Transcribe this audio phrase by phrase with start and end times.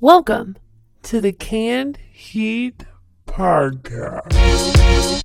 [0.00, 0.56] Welcome
[1.04, 2.84] to the Canned Heat
[3.28, 5.22] Podcast.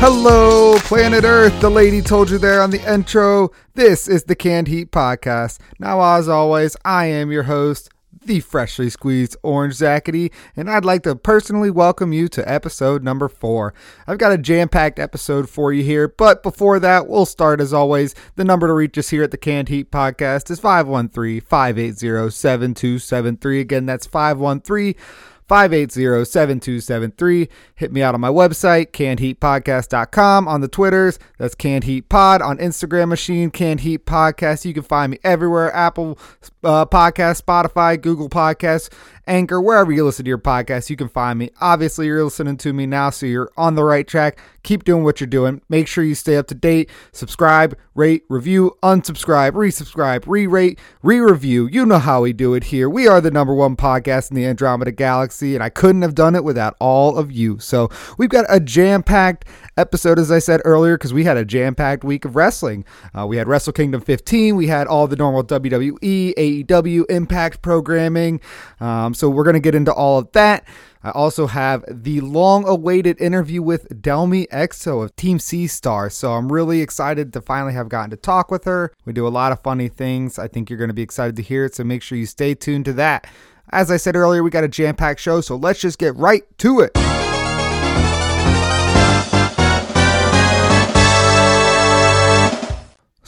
[0.00, 1.60] Hello, planet Earth.
[1.60, 3.50] The lady told you there on the intro.
[3.74, 5.58] This is the Canned Heat Podcast.
[5.78, 7.90] Now, as always, I am your host,
[8.24, 13.28] the freshly squeezed Orange Zackety, and I'd like to personally welcome you to episode number
[13.28, 13.74] four.
[14.06, 17.72] I've got a jam packed episode for you here, but before that, we'll start as
[17.72, 18.14] always.
[18.36, 23.60] The number to reach us here at the Canned Heat Podcast is 513 580 7273.
[23.60, 27.48] Again, that's 513 580 7273.
[27.74, 31.18] Hit me out on my website, cannedheatpodcast.com, on the Twitters.
[31.38, 32.40] That's Canned Heat Pod.
[32.40, 34.64] On Instagram machine, Canned Heat Podcast.
[34.64, 36.18] You can find me everywhere Apple
[36.62, 38.90] uh, Podcast, Spotify, Google Podcasts,
[39.30, 41.50] Anchor, wherever you listen to your podcast, you can find me.
[41.60, 44.40] Obviously, you're listening to me now, so you're on the right track.
[44.64, 45.62] Keep doing what you're doing.
[45.68, 46.90] Make sure you stay up to date.
[47.12, 51.68] Subscribe, rate, review, unsubscribe, resubscribe, re rate, re review.
[51.70, 52.90] You know how we do it here.
[52.90, 56.34] We are the number one podcast in the Andromeda Galaxy, and I couldn't have done
[56.34, 57.60] it without all of you.
[57.60, 59.44] So we've got a jam packed
[59.76, 62.84] episode, as I said earlier, because we had a jam packed week of wrestling.
[63.16, 68.40] Uh, we had Wrestle Kingdom 15, we had all the normal WWE, AEW, Impact programming.
[68.80, 70.66] Um, so we're going to get into all of that.
[71.02, 76.10] I also have the long awaited interview with Delmi Exo of Team Sea Star.
[76.10, 78.92] So I'm really excited to finally have gotten to talk with her.
[79.04, 80.38] We do a lot of funny things.
[80.38, 81.74] I think you're going to be excited to hear it.
[81.74, 83.26] So make sure you stay tuned to that.
[83.70, 85.40] As I said earlier, we got a jam packed show.
[85.40, 87.29] So let's just get right to it.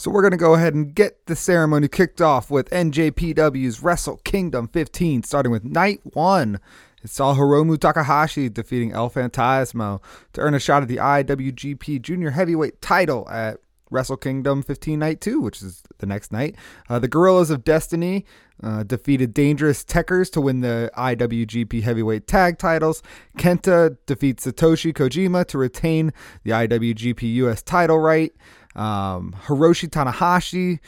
[0.02, 4.16] So we're going to go ahead and get the ceremony kicked off with NJPW's Wrestle
[4.24, 6.58] Kingdom 15, starting with night one.
[7.04, 10.02] It saw Hiromu Takahashi defeating El Phantasmo
[10.32, 13.58] to earn a shot at the IWGP Junior Heavyweight title at
[13.92, 16.56] Wrestle Kingdom 15 Night 2, which is the next night.
[16.88, 18.24] Uh, the Guerrillas of Destiny
[18.60, 23.02] uh, defeated Dangerous Tekkers to win the IWGP Heavyweight Tag titles.
[23.38, 26.12] Kenta defeats Satoshi Kojima to retain
[26.42, 28.32] the IWGP US title right.
[28.74, 30.80] Um, Hiroshi Tanahashi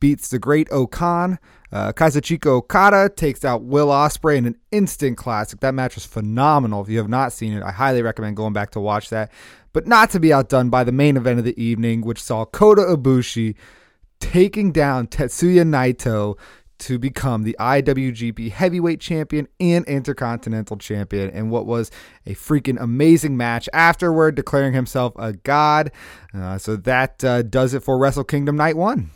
[0.00, 1.38] beats the Great O-Khan.
[1.72, 5.60] Uh, Kazuchika Okada takes out Will Ospreay in an instant classic.
[5.60, 6.82] That match was phenomenal.
[6.82, 9.32] If you have not seen it, I highly recommend going back to watch that.
[9.72, 12.82] But not to be outdone by the main event of the evening, which saw Kota
[12.82, 13.56] Ibushi
[14.20, 16.38] taking down Tetsuya Naito
[16.78, 21.90] to become the IWGP Heavyweight Champion and Intercontinental Champion in what was
[22.26, 23.68] a freaking amazing match.
[23.72, 25.92] Afterward, declaring himself a god.
[26.32, 29.10] Uh, so that uh, does it for Wrestle Kingdom Night 1.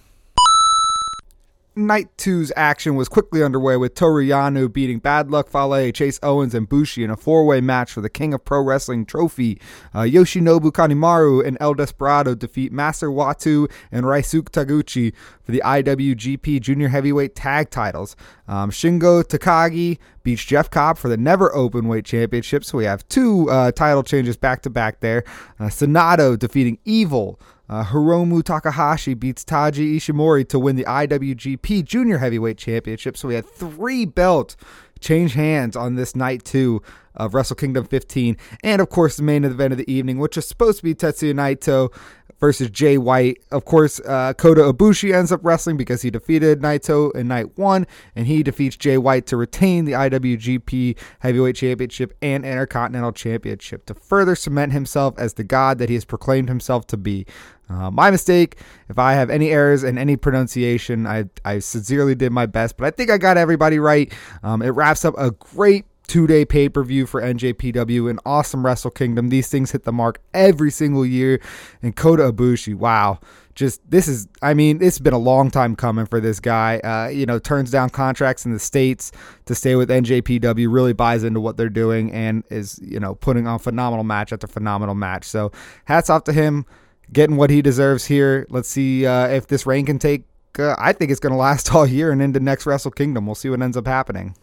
[1.78, 6.52] Night 2's action was quickly underway with Toru Yano beating Bad Luck Fale, Chase Owens,
[6.52, 9.60] and Bushi in a four way match for the King of Pro Wrestling trophy.
[9.94, 16.60] Uh, Yoshinobu Kanemaru and El Desperado defeat Master Wato and Ryusuke Taguchi for the IWGP
[16.60, 18.16] Junior Heavyweight Tag titles.
[18.48, 23.48] Um, Shingo Takagi beats Jeff Cobb for the Never Openweight Championship, so we have two
[23.50, 25.22] uh, title changes back to back there.
[25.60, 27.38] Uh, Sanada defeating Evil.
[27.68, 33.16] Uh, Hiromu Takahashi beats Taiji Ishimori to win the IWGP Junior Heavyweight Championship.
[33.16, 34.56] So we had three belts
[35.00, 36.82] change hands on this night two
[37.18, 38.36] of Wrestle Kingdom 15.
[38.62, 41.34] And of course, the main event of the evening, which is supposed to be Tetsuya
[41.34, 41.92] Naito
[42.38, 43.42] versus Jay White.
[43.50, 47.86] Of course, uh, Kota Ibushi ends up wrestling because he defeated Naito in night one,
[48.14, 53.94] and he defeats Jay White to retain the IWGP Heavyweight Championship and Intercontinental Championship to
[53.94, 57.26] further cement himself as the god that he has proclaimed himself to be.
[57.70, 58.56] Uh, my mistake.
[58.88, 62.86] If I have any errors in any pronunciation, I, I sincerely did my best, but
[62.86, 64.10] I think I got everybody right.
[64.42, 68.66] Um, it wraps up a great two day pay per view for NJPW, an awesome
[68.66, 69.28] Wrestle Kingdom.
[69.28, 71.40] These things hit the mark every single year.
[71.82, 73.20] And Kota Ibushi, wow.
[73.54, 76.78] Just this is, I mean, it's been a long time coming for this guy.
[76.78, 79.12] Uh, you know, turns down contracts in the States
[79.46, 83.46] to stay with NJPW, really buys into what they're doing, and is, you know, putting
[83.46, 85.24] on phenomenal match after phenomenal match.
[85.24, 85.52] So
[85.86, 86.66] hats off to him
[87.12, 88.46] getting what he deserves here.
[88.48, 90.24] Let's see uh, if this reign can take.
[90.58, 93.26] Uh, I think it's going to last all year and into next Wrestle Kingdom.
[93.26, 94.34] We'll see what ends up happening.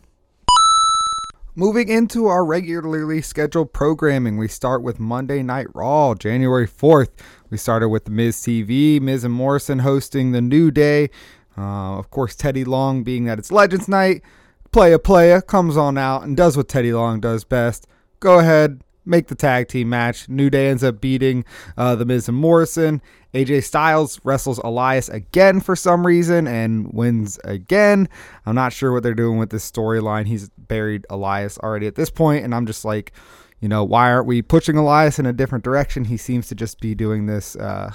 [1.57, 7.11] Moving into our regularly scheduled programming, we start with Monday Night Raw, January 4th.
[7.49, 11.09] We started with Miz TV, Miz and Morrison hosting the New Day.
[11.57, 14.21] Uh, of course, Teddy Long, being that it's Legends Night,
[14.73, 17.87] Playa Playa comes on out and does what Teddy Long does best.
[18.19, 20.27] Go ahead, make the tag team match.
[20.29, 21.45] New Day ends up beating
[21.77, 23.01] uh, The Miz and Morrison.
[23.33, 28.07] AJ Styles wrestles Elias again for some reason and wins again.
[28.45, 30.25] I'm not sure what they're doing with this storyline.
[30.25, 33.11] He's buried Elias already at this point, and I'm just like,
[33.59, 36.05] you know, why aren't we pushing Elias in a different direction?
[36.05, 37.55] He seems to just be doing this.
[37.55, 37.91] Uh,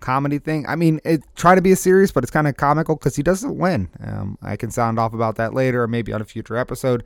[0.00, 0.66] comedy thing.
[0.66, 3.22] I mean, it try to be a serious, but it's kind of comical because he
[3.22, 3.88] doesn't win.
[4.02, 7.04] Um, I can sound off about that later, or maybe on a future episode.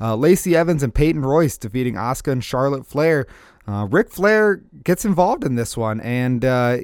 [0.00, 3.26] Uh, Lacey Evans and Peyton Royce defeating Asuka and Charlotte Flair.
[3.68, 6.78] Uh, Ric Flair gets involved in this one and uh,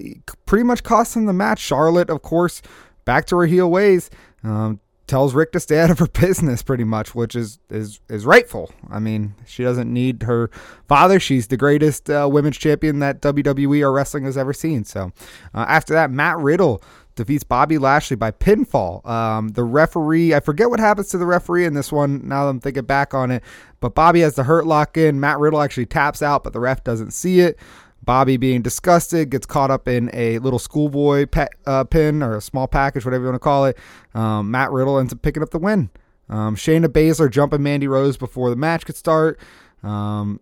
[0.46, 1.60] pretty much costs him the match.
[1.60, 2.60] Charlotte, of course,
[3.04, 4.10] back to her heel ways.
[4.42, 4.80] Um,
[5.12, 8.72] tells Ric to stay out of her business pretty much, which is is is rightful.
[8.90, 10.50] I mean, she doesn't need her
[10.88, 11.20] father.
[11.20, 14.84] She's the greatest uh, women's champion that WWE or wrestling has ever seen.
[14.84, 15.12] So
[15.52, 16.82] uh, after that, Matt Riddle
[17.14, 19.06] defeats Bobby Lashley by pinfall.
[19.06, 22.26] Um, the referee, I forget what happens to the referee in this one.
[22.26, 23.42] Now that I'm thinking back on it,
[23.80, 25.20] but Bobby has the hurt lock in.
[25.20, 27.58] Matt Riddle actually taps out, but the ref doesn't see it.
[28.04, 32.40] Bobby, being disgusted, gets caught up in a little schoolboy pet, uh, pin or a
[32.40, 33.78] small package, whatever you want to call it.
[34.14, 35.90] Um, Matt Riddle ends up picking up the win.
[36.28, 39.38] Um, Shayna Baszler jumping Mandy Rose before the match could start.
[39.82, 40.40] Um,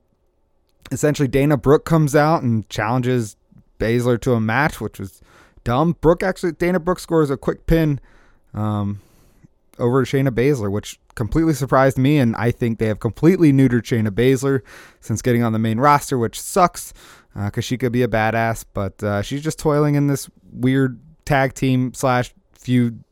[0.91, 3.37] essentially, Dana Brooke comes out and challenges
[3.79, 5.21] Baszler to a match, which was
[5.65, 5.97] dumb.
[6.01, 8.01] Brooke actually, Dana Brooke scores a quick pin
[8.55, 9.01] um,
[9.79, 12.19] over Shayna Baszler, which completely surprised me.
[12.19, 14.61] And I think they have completely neutered Shayna Baszler
[15.01, 16.93] since getting on the main roster, which sucks
[17.35, 21.01] because uh, she could be a badass, but uh, she's just toiling in this weird
[21.25, 23.05] tag team slash feud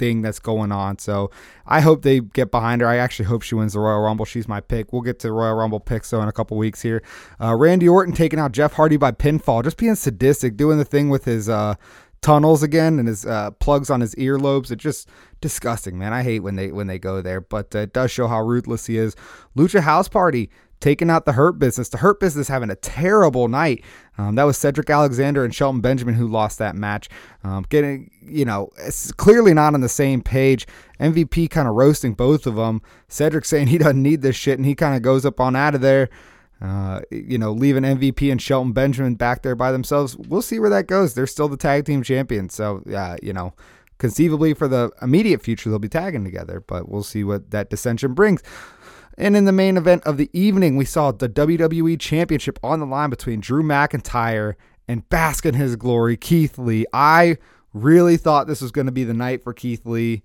[0.00, 0.98] thing that's going on.
[0.98, 1.30] So
[1.66, 2.88] I hope they get behind her.
[2.88, 4.24] I actually hope she wins the Royal Rumble.
[4.24, 4.92] She's my pick.
[4.92, 7.02] We'll get to Royal Rumble picks though in a couple weeks here.
[7.40, 11.10] Uh, Randy Orton taking out Jeff Hardy by pinfall, just being sadistic, doing the thing
[11.10, 11.74] with his uh,
[12.22, 14.70] tunnels again and his uh, plugs on his earlobes.
[14.70, 15.08] It's just
[15.40, 16.12] disgusting, man.
[16.12, 18.86] I hate when they when they go there, but uh, it does show how ruthless
[18.86, 19.14] he is.
[19.56, 21.88] Lucha House Party taking out the Hurt Business.
[21.88, 23.84] The Hurt Business having a terrible night.
[24.18, 27.08] Um, that was Cedric Alexander and Shelton Benjamin who lost that match.
[27.44, 30.66] Um, getting, you know, it's clearly not on the same page.
[30.98, 32.82] MVP kind of roasting both of them.
[33.08, 35.74] Cedric saying he doesn't need this shit, and he kind of goes up on out
[35.74, 36.08] of there.
[36.60, 40.14] Uh, you know, leaving MVP and Shelton Benjamin back there by themselves.
[40.16, 41.14] We'll see where that goes.
[41.14, 42.54] They're still the tag team champions.
[42.54, 43.54] So, yeah, you know,
[43.96, 48.12] conceivably for the immediate future, they'll be tagging together, but we'll see what that dissension
[48.12, 48.42] brings.
[49.20, 52.86] And in the main event of the evening, we saw the WWE Championship on the
[52.86, 54.54] line between Drew McIntyre
[54.88, 56.86] and bask in his glory, Keith Lee.
[56.94, 57.36] I
[57.74, 60.22] really thought this was going to be the night for Keith Lee.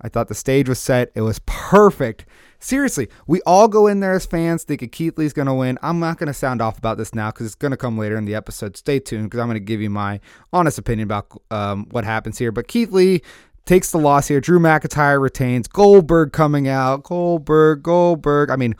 [0.00, 1.12] I thought the stage was set.
[1.14, 2.24] It was perfect.
[2.58, 5.78] Seriously, we all go in there as fans thinking Keith Lee's going to win.
[5.82, 8.16] I'm not going to sound off about this now because it's going to come later
[8.16, 8.78] in the episode.
[8.78, 10.20] Stay tuned because I'm going to give you my
[10.54, 12.50] honest opinion about um, what happens here.
[12.50, 13.20] But Keith Lee
[13.68, 14.40] takes the loss here.
[14.40, 15.68] Drew McIntyre retains.
[15.68, 17.02] Goldberg coming out.
[17.04, 18.48] Goldberg, Goldberg.
[18.48, 18.72] I mean,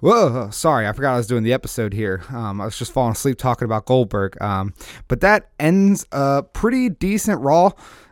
[0.00, 2.22] whoa, sorry, I forgot I was doing the episode here.
[2.28, 4.40] Um, I was just falling asleep talking about Goldberg.
[4.42, 4.74] Um,
[5.08, 7.70] but that ends a pretty decent Raw.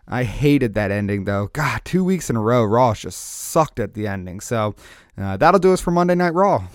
[0.09, 1.49] I hated that ending though.
[1.53, 4.41] God, two weeks in a row, Raw just sucked at the ending.
[4.41, 4.75] So
[5.19, 6.67] uh, that'll do us for Monday Night Raw.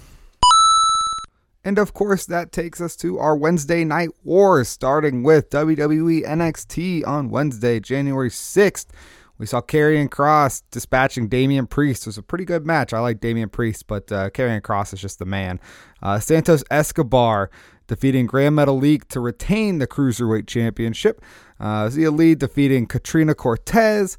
[1.66, 7.08] And of course, that takes us to our Wednesday Night Wars, starting with WWE NXT
[7.08, 8.88] on Wednesday, January 6th.
[9.38, 12.04] We saw Karrion Kross dispatching Damian Priest.
[12.04, 12.94] It was a pretty good match.
[12.94, 15.60] I like Damian Priest, but uh, Karrion Kross is just the man.
[16.02, 17.50] Uh, Santos Escobar
[17.88, 21.22] defeating Gran Metalik to retain the Cruiserweight Championship.
[21.60, 24.18] Uh, Xia Li defeating Katrina Cortez.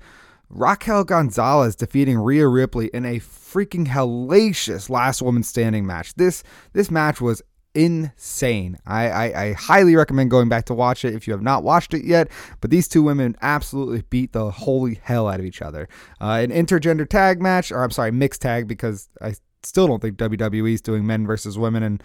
[0.55, 6.15] Raquel Gonzalez defeating Rhea Ripley in a freaking hellacious last woman standing match.
[6.15, 7.43] This this match was
[7.75, 8.79] insane.
[8.87, 11.93] I, I, I, highly recommend going back to watch it if you have not watched
[11.93, 12.31] it yet.
[12.61, 15.89] But these two women absolutely beat the holy hell out of each other.
[16.21, 19.35] Uh, an intergender tag match, or I'm sorry, mixed tag, because I
[19.65, 22.03] still don't think WWE is doing men versus women and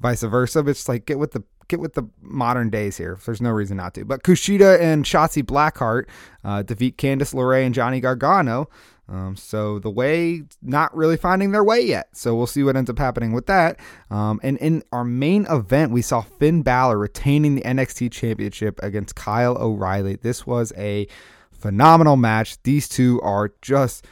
[0.00, 0.62] vice versa.
[0.62, 3.18] But it's like get with the get with the modern days here.
[3.24, 4.04] There's no reason not to.
[4.04, 6.06] But Kushida and Shotzi Blackheart
[6.44, 8.68] uh, defeat Candice LeRae and Johnny Gargano.
[9.06, 12.08] Um, so the way not really finding their way yet.
[12.12, 13.78] So we'll see what ends up happening with that.
[14.10, 19.14] Um, and in our main event, we saw Finn Balor retaining the NXT Championship against
[19.14, 20.16] Kyle O'Reilly.
[20.16, 21.06] This was a
[21.52, 22.62] phenomenal match.
[22.62, 24.06] These two are just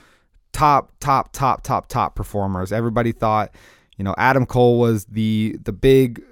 [0.53, 2.71] top, top, top, top, top performers.
[2.71, 3.55] Everybody thought,
[3.97, 6.23] you know, Adam Cole was the the big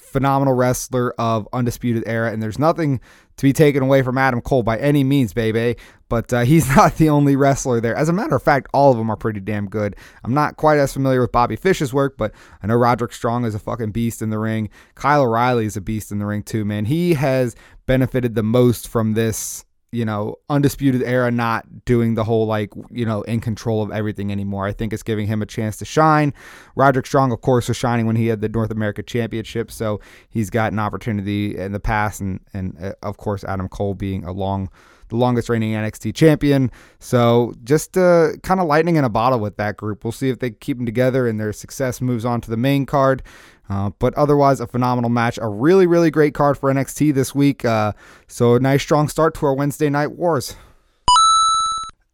[0.00, 3.00] phenomenal wrestler of Undisputed Era, and there's nothing
[3.36, 5.76] to be taken away from Adam Cole by any means, baby.
[6.08, 7.94] But uh, he's not the only wrestler there.
[7.94, 9.96] As a matter of fact, all of them are pretty damn good.
[10.24, 13.54] I'm not quite as familiar with Bobby Fish's work, but I know Roderick Strong is
[13.54, 14.68] a fucking beast in the ring.
[14.94, 16.84] Kyle O'Reilly is a beast in the ring too, man.
[16.84, 22.46] He has benefited the most from this you know, undisputed era not doing the whole
[22.46, 24.66] like, you know, in control of everything anymore.
[24.66, 26.32] I think it's giving him a chance to shine.
[26.76, 30.50] Roderick Strong, of course, was shining when he had the North America Championship, so he's
[30.50, 34.32] got an opportunity in the past, and and uh, of course Adam Cole being a
[34.32, 34.70] long
[35.10, 36.70] the longest reigning NXT champion.
[36.98, 40.04] So just uh, kind of lightning in a bottle with that group.
[40.04, 42.86] We'll see if they keep them together and their success moves on to the main
[42.86, 43.22] card.
[43.70, 45.38] Uh, but otherwise, a phenomenal match.
[45.40, 47.64] A really, really great card for NXT this week.
[47.64, 47.92] Uh,
[48.26, 50.56] so a nice, strong start to our Wednesday Night Wars.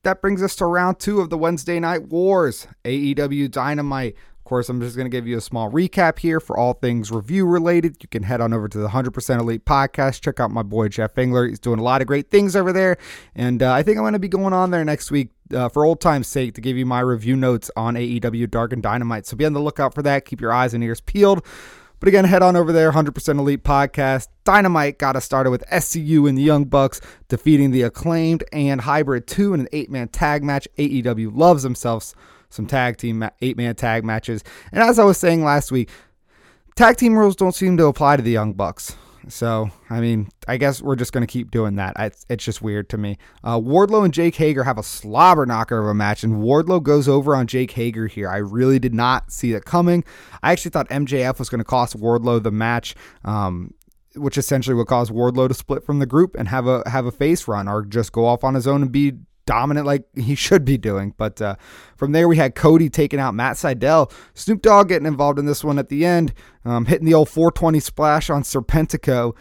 [0.02, 2.68] That brings us to round two of the Wednesday Night Wars.
[2.84, 4.14] AEW Dynamite
[4.46, 7.44] course, I'm just going to give you a small recap here for all things review
[7.44, 7.98] related.
[8.00, 10.22] You can head on over to the 100% Elite podcast.
[10.22, 11.46] Check out my boy Jeff Engler.
[11.46, 12.96] He's doing a lot of great things over there.
[13.34, 15.84] And uh, I think I'm going to be going on there next week uh, for
[15.84, 19.26] old time's sake to give you my review notes on AEW Dark and Dynamite.
[19.26, 20.24] So be on the lookout for that.
[20.24, 21.44] Keep your eyes and ears peeled.
[21.98, 24.28] But again, head on over there, 100% Elite Podcast.
[24.44, 29.26] Dynamite got us started with SCU and the Young Bucks defeating the Acclaimed and Hybrid
[29.26, 30.68] 2 in an eight man tag match.
[30.78, 32.14] AEW loves themselves
[32.50, 34.42] some tag team eight man tag matches.
[34.72, 35.90] And as I was saying last week,
[36.74, 38.96] tag team rules don't seem to apply to the Young Bucks.
[39.28, 41.96] So, I mean, I guess we're just going to keep doing that.
[41.98, 43.18] It's, just weird to me.
[43.42, 47.08] Uh, Wardlow and Jake Hager have a slobber knocker of a match, and Wardlow goes
[47.08, 48.28] over on Jake Hager here.
[48.28, 50.04] I really did not see it coming.
[50.42, 52.94] I actually thought MJF was going to cost Wardlow the match.
[53.24, 53.74] Um,
[54.14, 57.12] which essentially would cause Wardlow to split from the group and have a have a
[57.12, 59.12] face run or just go off on his own and be
[59.46, 61.14] dominant like he should be doing.
[61.16, 61.56] But uh,
[61.96, 64.12] from there, we had Cody taking out Matt Sydal.
[64.34, 66.34] Snoop Dogg getting involved in this one at the end,
[66.64, 69.34] um, hitting the old 420 splash on Serpentico,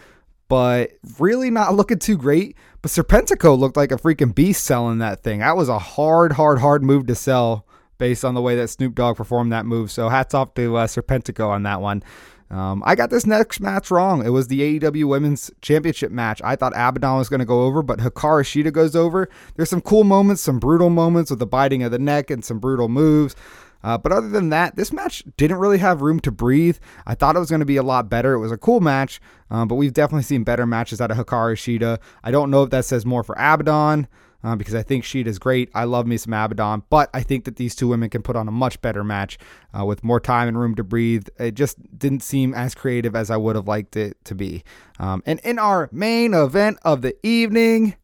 [0.48, 2.56] but really not looking too great.
[2.82, 5.40] But Serpentico looked like a freaking beast selling that thing.
[5.40, 7.66] That was a hard, hard, hard move to sell
[7.98, 9.90] based on the way that Snoop Dogg performed that move.
[9.92, 12.04] So hats off to uh, Serpentico on that one.
[12.52, 14.26] Um, I got this next match wrong.
[14.26, 16.42] It was the AEW Women's Championship match.
[16.44, 19.28] I thought Abaddon was going to go over, but Hikaru Shida goes over.
[19.56, 22.60] There's some cool moments, some brutal moments with the biting of the neck and some
[22.60, 23.36] brutal moves.
[23.84, 26.78] Uh, but other than that, this match didn't really have room to breathe.
[27.06, 28.34] I thought it was going to be a lot better.
[28.34, 29.20] It was a cool match,
[29.52, 32.00] um, but we've definitely seen better matches out of Hikaru Shida.
[32.24, 34.08] I don't know if that says more for Abaddon
[34.46, 35.72] uh, because I think Shida is great.
[35.74, 38.48] I love me some Abaddon, but I think that these two women can put on
[38.48, 39.40] a much better match
[39.78, 41.28] uh, with more time and room to breathe.
[41.40, 44.64] It just didn't seem as creative as I would have liked it to be.
[45.00, 47.96] Um, and in our main event of the evening,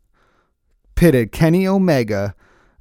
[0.96, 2.34] pitted Kenny Omega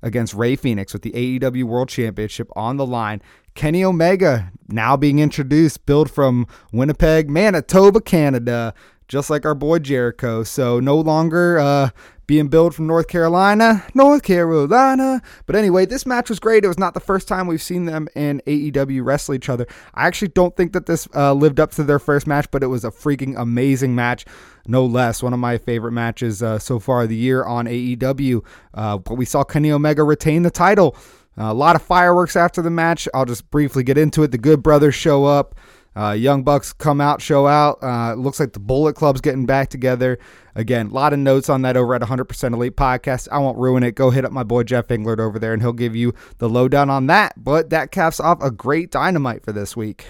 [0.03, 3.21] against Rey Fenix with the AEW World Championship on the line.
[3.55, 8.73] Kenny Omega now being introduced, billed from Winnipeg, Manitoba, Canada,
[9.11, 10.45] just like our boy Jericho.
[10.45, 11.91] So no longer uh,
[12.27, 15.21] being billed from North Carolina, North Carolina.
[15.47, 16.65] But anyway, this match was great.
[16.65, 19.67] It was not the first time we've seen them in AEW wrestle each other.
[19.95, 22.69] I actually don't think that this uh, lived up to their first match, but it
[22.69, 24.25] was a freaking amazing match,
[24.69, 25.25] no less.
[25.25, 28.45] One of my favorite matches uh, so far the year on AEW.
[28.73, 30.97] Uh, but we saw Kenny Omega retain the title.
[31.37, 33.09] a lot of fireworks after the match.
[33.13, 34.31] I'll just briefly get into it.
[34.31, 35.57] The Good Brothers show up.
[35.97, 37.83] Uh, Young Bucks come out, show out.
[37.83, 40.19] Uh, looks like the Bullet Club's getting back together.
[40.55, 43.29] Again, a lot of notes on that over at 100% Elite Podcast.
[43.33, 43.97] I won't ruin it.
[43.97, 46.91] Go hit up my boy Jeff Englert over there, and he'll give you the lowdown
[46.91, 47.35] on that.
[47.37, 50.07] But that caps off a great dynamite for this week.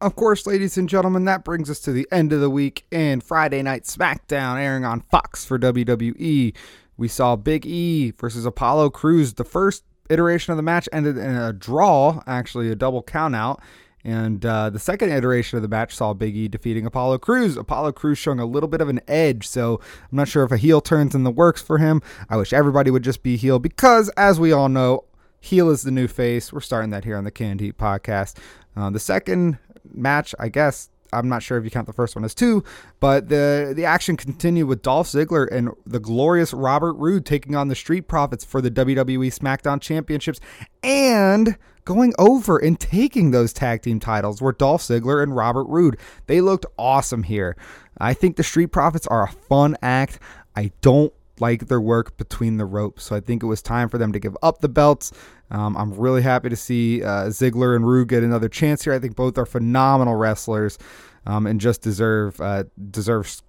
[0.00, 3.22] Of course, ladies and gentlemen, that brings us to the end of the week and
[3.22, 6.54] Friday Night SmackDown airing on Fox for WWE.
[6.98, 9.34] We saw Big E versus Apollo Crews.
[9.34, 13.60] The first iteration of the match ended in a draw, actually a double countout.
[14.04, 17.56] And uh, the second iteration of the match saw Big E defeating Apollo Crews.
[17.56, 20.56] Apollo Crews showing a little bit of an edge, so I'm not sure if a
[20.56, 22.00] heel turns in the works for him.
[22.30, 25.06] I wish everybody would just be heel because, as we all know,
[25.40, 26.52] heel is the new face.
[26.52, 28.36] We're starting that here on the Canned Heat podcast.
[28.76, 29.58] Uh, the second
[29.92, 32.64] match, I guess, I'm not sure if you count the first one as two,
[33.00, 37.68] but the the action continued with Dolph Ziggler and the glorious Robert Roode taking on
[37.68, 40.40] the Street Profits for the WWE SmackDown Championships
[40.82, 45.98] and going over and taking those tag team titles were Dolph Ziggler and Robert Roode.
[46.26, 47.56] They looked awesome here.
[47.98, 50.18] I think the Street Profits are a fun act.
[50.54, 53.98] I don't like their work between the ropes, so I think it was time for
[53.98, 55.12] them to give up the belts.
[55.50, 58.92] Um, I'm really happy to see uh, Ziggler and Roode get another chance here.
[58.92, 60.78] I think both are phenomenal wrestlers
[61.26, 63.40] um, and just deserve uh, deserve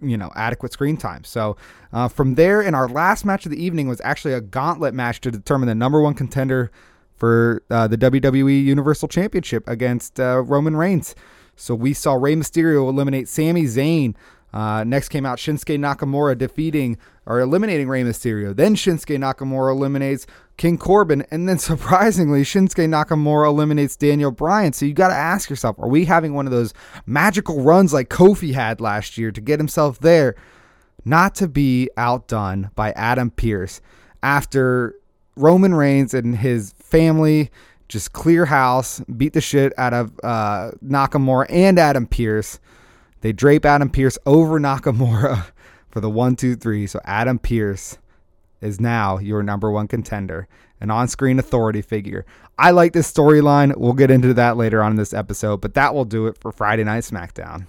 [0.00, 1.24] you know adequate screen time.
[1.24, 1.56] So
[1.92, 5.20] uh, from there, in our last match of the evening was actually a gauntlet match
[5.22, 6.70] to determine the number one contender
[7.16, 11.14] for uh, the WWE Universal Championship against uh, Roman Reigns.
[11.56, 14.14] So we saw Rey Mysterio eliminate Sami Zayn.
[14.52, 18.54] Uh, next came out Shinsuke Nakamura defeating or eliminating Rey Mysterio.
[18.54, 20.26] Then Shinsuke Nakamura eliminates
[20.56, 21.24] King Corbin.
[21.30, 24.72] And then surprisingly, Shinsuke Nakamura eliminates Daniel Bryan.
[24.72, 26.74] So you got to ask yourself are we having one of those
[27.06, 30.34] magical runs like Kofi had last year to get himself there?
[31.04, 33.80] not to be outdone by Adam Pearce
[34.22, 34.94] after
[35.36, 37.50] Roman Reigns and his family
[37.88, 42.58] just clear house, beat the shit out of uh, Nakamura and Adam Pearce.
[43.20, 45.46] They drape Adam Pearce over Nakamura
[45.94, 46.88] for the one, two, three.
[46.88, 47.98] So Adam Pearce
[48.60, 50.48] is now your number one contender,
[50.80, 52.26] an on screen authority figure.
[52.58, 53.76] I like this storyline.
[53.76, 56.50] We'll get into that later on in this episode, but that will do it for
[56.50, 57.68] Friday Night SmackDown.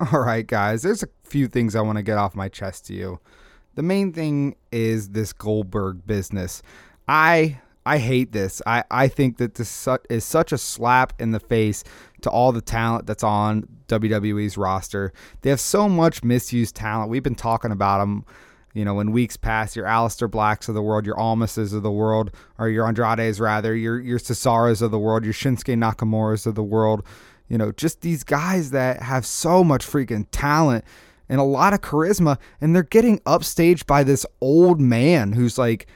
[0.12, 2.94] All right, guys, there's a few things I want to get off my chest to
[2.94, 3.20] you.
[3.74, 6.62] The main thing is this Goldberg business.
[7.08, 7.58] I
[7.88, 8.60] I hate this.
[8.66, 11.84] I, I think that this is such a slap in the face
[12.20, 15.10] to all the talent that's on WWE's roster.
[15.40, 17.08] They have so much misused talent.
[17.08, 18.26] We've been talking about them,
[18.74, 19.74] you know, in weeks past.
[19.74, 23.74] Your Aleister Blacks of the world, your Almases of the world, or your Andrades rather,
[23.74, 27.02] your your Cesaros of the world, your Shinsuke Nakamura's of the world.
[27.48, 30.84] You know, just these guys that have so much freaking talent
[31.26, 35.86] and a lot of charisma, and they're getting upstaged by this old man who's like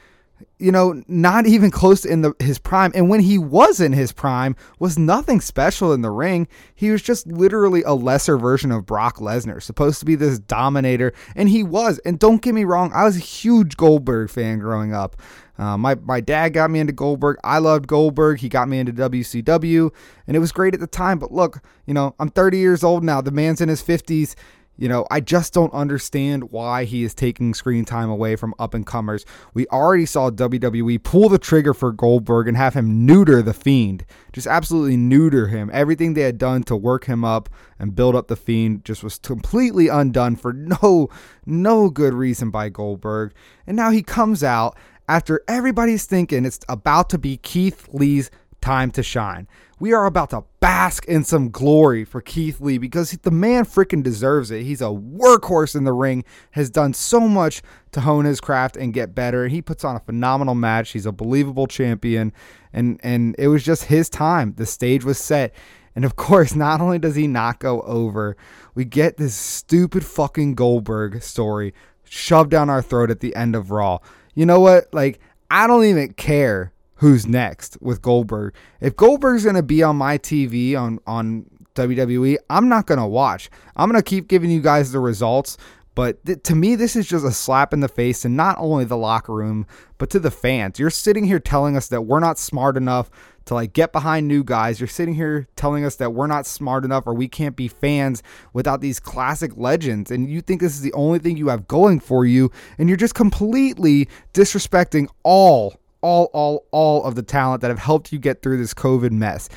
[0.63, 2.93] you know, not even close to in the, his prime.
[2.95, 6.47] And when he was in his prime, was nothing special in the ring.
[6.73, 11.11] He was just literally a lesser version of Brock Lesnar, supposed to be this dominator,
[11.35, 11.99] and he was.
[12.05, 15.17] And don't get me wrong, I was a huge Goldberg fan growing up.
[15.57, 17.37] Uh, my my dad got me into Goldberg.
[17.43, 18.39] I loved Goldberg.
[18.39, 19.91] He got me into WCW,
[20.25, 21.19] and it was great at the time.
[21.19, 23.19] But look, you know, I'm 30 years old now.
[23.19, 24.33] The man's in his 50s
[24.75, 28.73] you know, I just don't understand why he is taking screen time away from up
[28.73, 29.23] and comers.
[29.53, 34.03] We already saw WWE pull the trigger for Goldberg and have him neuter the Fiend.
[34.31, 35.69] Just absolutely neuter him.
[35.71, 39.19] Everything they had done to work him up and build up the Fiend just was
[39.19, 40.53] completely undone for
[40.83, 41.09] no
[41.45, 43.33] no good reason by Goldberg.
[43.67, 44.75] And now he comes out
[45.07, 49.47] after everybody's thinking it's about to be Keith Lee's time to shine.
[49.83, 54.01] We are about to bask in some glory for Keith Lee because the man freaking
[54.01, 54.63] deserves it.
[54.63, 57.61] He's a workhorse in the ring, has done so much
[57.91, 59.49] to hone his craft and get better.
[59.49, 60.91] He puts on a phenomenal match.
[60.91, 62.31] He's a believable champion,
[62.71, 64.53] and and it was just his time.
[64.55, 65.53] The stage was set.
[65.97, 68.37] And of course, not only does he not go over,
[68.75, 71.73] we get this stupid fucking Goldberg story
[72.05, 73.99] shoved down our throat at the end of Raw.
[74.33, 74.93] You know what?
[74.93, 75.19] Like,
[75.51, 76.71] I don't even care
[77.03, 78.53] who's next with Goldberg.
[78.79, 83.05] If Goldberg's going to be on my TV on on WWE, I'm not going to
[83.05, 83.49] watch.
[83.75, 85.57] I'm going to keep giving you guys the results,
[85.95, 88.85] but th- to me this is just a slap in the face and not only
[88.85, 90.79] the locker room, but to the fans.
[90.79, 93.11] You're sitting here telling us that we're not smart enough
[93.47, 94.79] to like get behind new guys.
[94.79, 98.23] You're sitting here telling us that we're not smart enough or we can't be fans
[98.53, 100.09] without these classic legends.
[100.09, 102.49] And you think this is the only thing you have going for you.
[102.77, 108.11] And you're just completely disrespecting all all, all, all of the talent that have helped
[108.11, 109.49] you get through this COVID mess.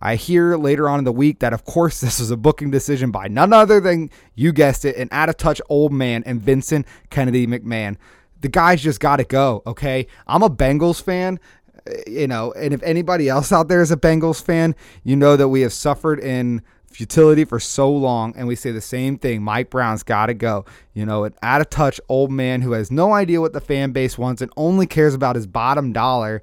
[0.00, 3.10] I hear later on in the week that, of course, this was a booking decision
[3.10, 6.86] by none other than, you guessed it, an out of touch old man and Vincent
[7.10, 7.96] Kennedy McMahon.
[8.42, 10.06] The guy's just got to go, okay?
[10.26, 11.40] I'm a Bengals fan,
[11.86, 15.36] eh, you know, and if anybody else out there is a Bengals fan, you know
[15.36, 16.62] that we have suffered in
[16.94, 19.42] futility for so long, and we say the same thing.
[19.42, 20.64] Mike Brown's got to go.
[20.94, 23.92] You know, an out of touch old man who has no idea what the fan
[23.92, 26.42] base wants and only cares about his bottom dollar.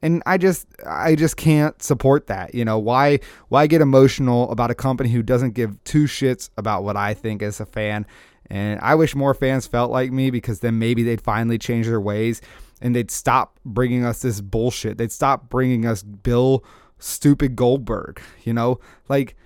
[0.00, 2.54] And I just, I just can't support that.
[2.54, 6.84] You know, why, why get emotional about a company who doesn't give two shits about
[6.84, 8.06] what I think as a fan?
[8.50, 12.00] And I wish more fans felt like me because then maybe they'd finally change their
[12.00, 12.40] ways
[12.80, 14.98] and they'd stop bringing us this bullshit.
[14.98, 16.64] They'd stop bringing us Bill
[16.98, 18.20] stupid Goldberg.
[18.44, 19.36] You know, like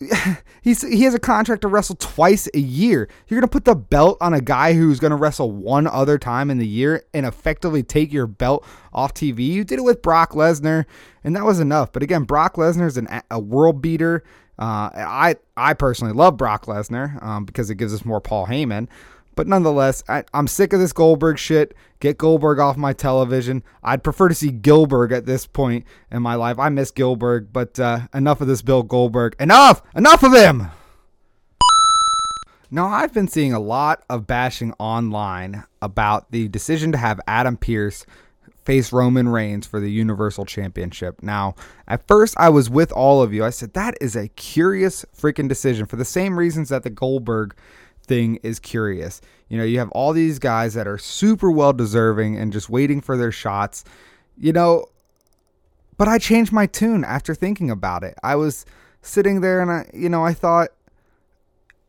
[0.62, 3.08] he's he has a contract to wrestle twice a year.
[3.28, 6.58] You're gonna put the belt on a guy who's gonna wrestle one other time in
[6.58, 9.46] the year and effectively take your belt off TV.
[9.46, 10.86] You did it with Brock Lesnar,
[11.22, 11.92] and that was enough.
[11.92, 14.22] But again, Brock Lesnar is a world beater.
[14.58, 18.88] Uh, I I personally love Brock Lesnar um, because it gives us more Paul Heyman.
[19.34, 21.74] But nonetheless, I, am sick of this Goldberg shit.
[22.00, 23.62] Get Goldberg off my television.
[23.82, 26.58] I'd prefer to see Gilbert at this point in my life.
[26.58, 29.36] I miss Gilbert, but uh, enough of this Bill Goldberg.
[29.38, 29.82] Enough!
[29.94, 30.68] Enough of him!
[32.72, 37.56] Now, I've been seeing a lot of bashing online about the decision to have Adam
[37.56, 38.06] Pearce
[38.64, 41.22] face Roman Reigns for the Universal Championship.
[41.22, 41.56] Now,
[41.88, 43.44] at first, I was with all of you.
[43.44, 47.56] I said, that is a curious freaking decision for the same reasons that the Goldberg
[48.10, 49.20] thing is curious.
[49.48, 53.00] You know, you have all these guys that are super well deserving and just waiting
[53.00, 53.84] for their shots.
[54.36, 54.86] You know,
[55.96, 58.14] but I changed my tune after thinking about it.
[58.24, 58.66] I was
[59.00, 60.70] sitting there and I, you know, I thought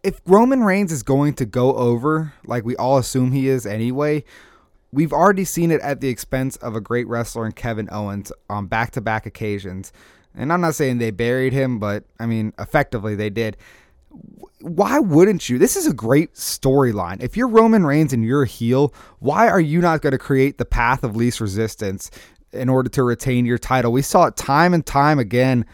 [0.03, 4.23] if Roman Reigns is going to go over like we all assume he is anyway,
[4.91, 8.67] we've already seen it at the expense of a great wrestler in Kevin Owens on
[8.67, 9.91] back-to-back occasions.
[10.35, 13.57] And I'm not saying they buried him, but I mean, effectively they did.
[14.61, 15.57] Why wouldn't you?
[15.57, 17.21] This is a great storyline.
[17.21, 20.57] If you're Roman Reigns and you're a heel, why are you not going to create
[20.57, 22.11] the path of least resistance
[22.51, 23.91] in order to retain your title?
[23.91, 25.65] We saw it time and time again,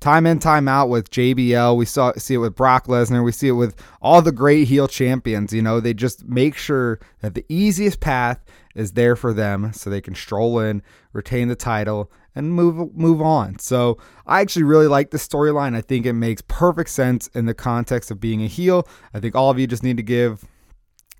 [0.00, 1.76] time in, time out with JBL.
[1.76, 3.24] We saw see it with Brock Lesnar.
[3.24, 5.52] We see it with all the great heel champions.
[5.52, 9.90] You know, they just make sure that the easiest path is there for them so
[9.90, 13.58] they can stroll in, retain the title, and move move on.
[13.58, 15.74] So I actually really like the storyline.
[15.74, 18.86] I think it makes perfect sense in the context of being a heel.
[19.12, 20.44] I think all of you just need to give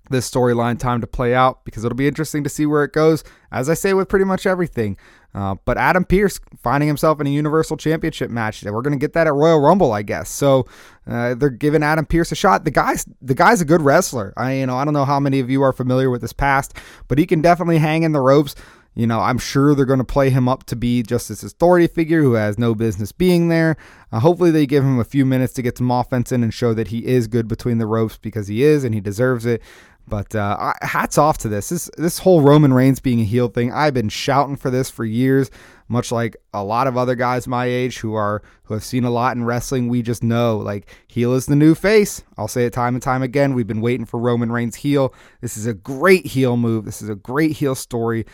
[0.09, 3.23] this storyline time to play out because it'll be interesting to see where it goes.
[3.51, 4.97] As I say with pretty much everything.
[5.35, 8.63] Uh, but Adam Pearce finding himself in a Universal Championship match.
[8.63, 10.27] We're going to get that at Royal Rumble, I guess.
[10.27, 10.65] So
[11.05, 12.65] uh, they're giving Adam Pearce a shot.
[12.65, 14.33] The guy's the guy's a good wrestler.
[14.37, 16.73] I you know I don't know how many of you are familiar with his past,
[17.07, 18.55] but he can definitely hang in the ropes.
[18.95, 21.87] You know, I'm sure they're going to play him up to be just this authority
[21.87, 23.77] figure who has no business being there.
[24.11, 26.73] Uh, hopefully, they give him a few minutes to get some offense in and show
[26.73, 29.61] that he is good between the ropes because he is and he deserves it.
[30.09, 31.69] But uh, hats off to this.
[31.69, 33.71] This this whole Roman Reigns being a heel thing.
[33.71, 35.51] I've been shouting for this for years,
[35.87, 39.11] much like a lot of other guys my age who are who have seen a
[39.11, 39.87] lot in wrestling.
[39.87, 42.23] We just know like heel is the new face.
[42.37, 43.53] I'll say it time and time again.
[43.53, 45.13] We've been waiting for Roman Reigns heel.
[45.41, 46.85] This is a great heel move.
[46.85, 48.25] This is a great heel story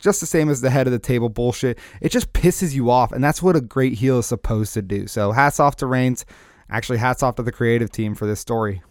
[0.00, 1.78] just the same as the head of the table bullshit.
[2.00, 5.06] It just pisses you off, and that's what a great heel is supposed to do.
[5.06, 6.24] So hats off to Reigns.
[6.70, 8.82] Actually, hats off to the creative team for this story.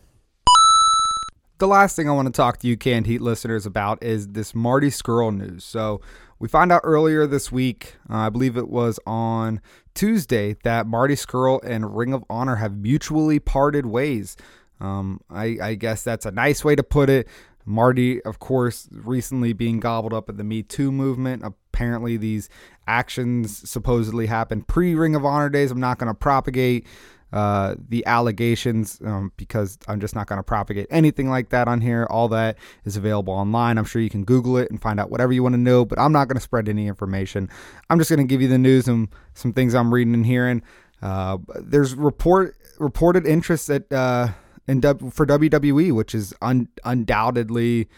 [1.60, 4.56] The last thing I want to talk to you canned heat listeners about is this
[4.56, 5.66] Marty Scurll news.
[5.66, 6.00] So
[6.40, 9.60] we found out earlier this week, uh, I believe it was on
[9.94, 14.38] Tuesday, that Marty Scurll and Ring of Honor have mutually parted ways.
[14.80, 17.28] Um, I, I, guess that's a nice way to put it.
[17.70, 21.44] Marty, of course, recently being gobbled up at the Me Too movement.
[21.46, 22.50] Apparently, these
[22.88, 25.70] actions supposedly happened pre Ring of Honor days.
[25.70, 26.88] I'm not going to propagate
[27.32, 31.80] uh, the allegations um, because I'm just not going to propagate anything like that on
[31.80, 32.08] here.
[32.10, 33.78] All that is available online.
[33.78, 36.00] I'm sure you can Google it and find out whatever you want to know, but
[36.00, 37.50] I'm not going to spread any information.
[37.92, 40.64] I'm just going to give you the news and some things I'm reading and hearing.
[41.04, 43.92] Uh, there's report reported interest that.
[43.92, 44.30] Uh,
[44.70, 47.90] in for WWE, which is un, undoubtedly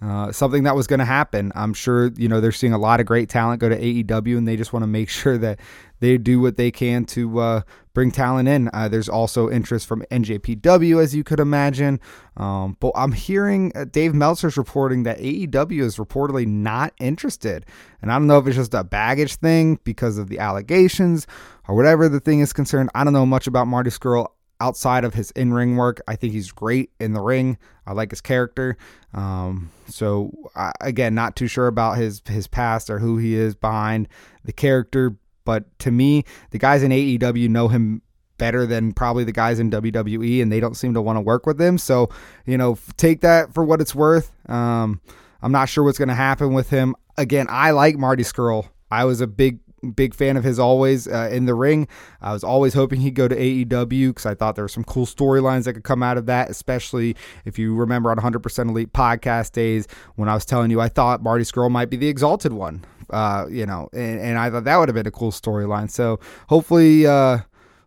[0.00, 1.50] uh, something that was going to happen.
[1.56, 4.46] I'm sure you know they're seeing a lot of great talent go to AEW, and
[4.46, 5.58] they just want to make sure that
[6.00, 7.60] they do what they can to uh,
[7.94, 8.70] bring talent in.
[8.72, 11.98] Uh, there's also interest from NJPW, as you could imagine.
[12.36, 17.66] Um, but I'm hearing uh, Dave Meltzer's reporting that AEW is reportedly not interested,
[18.00, 21.26] and I don't know if it's just a baggage thing because of the allegations
[21.66, 22.90] or whatever the thing is concerned.
[22.94, 24.28] I don't know much about Marty Scurll
[24.60, 26.00] outside of his in ring work.
[26.08, 27.58] I think he's great in the ring.
[27.86, 28.76] I like his character.
[29.14, 33.54] Um, so I, again, not too sure about his his past or who he is
[33.54, 34.08] behind
[34.44, 35.16] the character.
[35.44, 38.02] But to me, the guys in AEW know him
[38.36, 41.46] better than probably the guys in WWE, and they don't seem to want to work
[41.46, 41.78] with him.
[41.78, 42.10] So
[42.46, 44.32] you know, take that for what it's worth.
[44.48, 45.00] Um,
[45.40, 46.96] I'm not sure what's going to happen with him.
[47.16, 48.68] Again, I like Marty Scurll.
[48.90, 49.60] I was a big
[49.94, 51.88] big fan of his always uh, in the ring.
[52.20, 55.06] I was always hoping he'd go to AEW because I thought there were some cool
[55.06, 59.52] storylines that could come out of that, especially if you remember on 100% Elite podcast
[59.52, 59.86] days
[60.16, 62.84] when I was telling you I thought Marty Scurll might be the exalted one.
[63.10, 65.90] Uh, you know, and, and, I thought that would have been a cool storyline.
[65.90, 67.38] So hopefully, uh,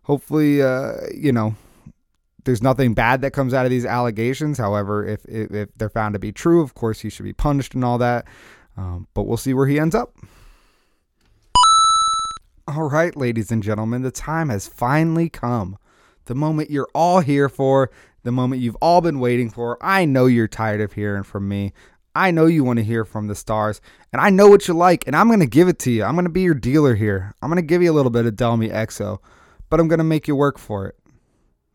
[0.02, 1.54] hopefully, uh, you know,
[2.44, 4.58] there's nothing bad that comes out of these allegations.
[4.58, 7.74] However, if, if, if they're found to be true, of course, he should be punished
[7.74, 8.26] and all that.
[8.76, 10.16] Um, but we'll see where he ends up.
[12.74, 15.76] All right, ladies and gentlemen, the time has finally come.
[16.24, 17.90] The moment you're all here for,
[18.22, 19.76] the moment you've all been waiting for.
[19.82, 21.74] I know you're tired of hearing from me.
[22.14, 25.06] I know you want to hear from the stars, and I know what you like,
[25.06, 26.02] and I'm going to give it to you.
[26.02, 27.34] I'm going to be your dealer here.
[27.42, 29.18] I'm going to give you a little bit of Delmi Exo,
[29.68, 30.96] but I'm going to make you work for it.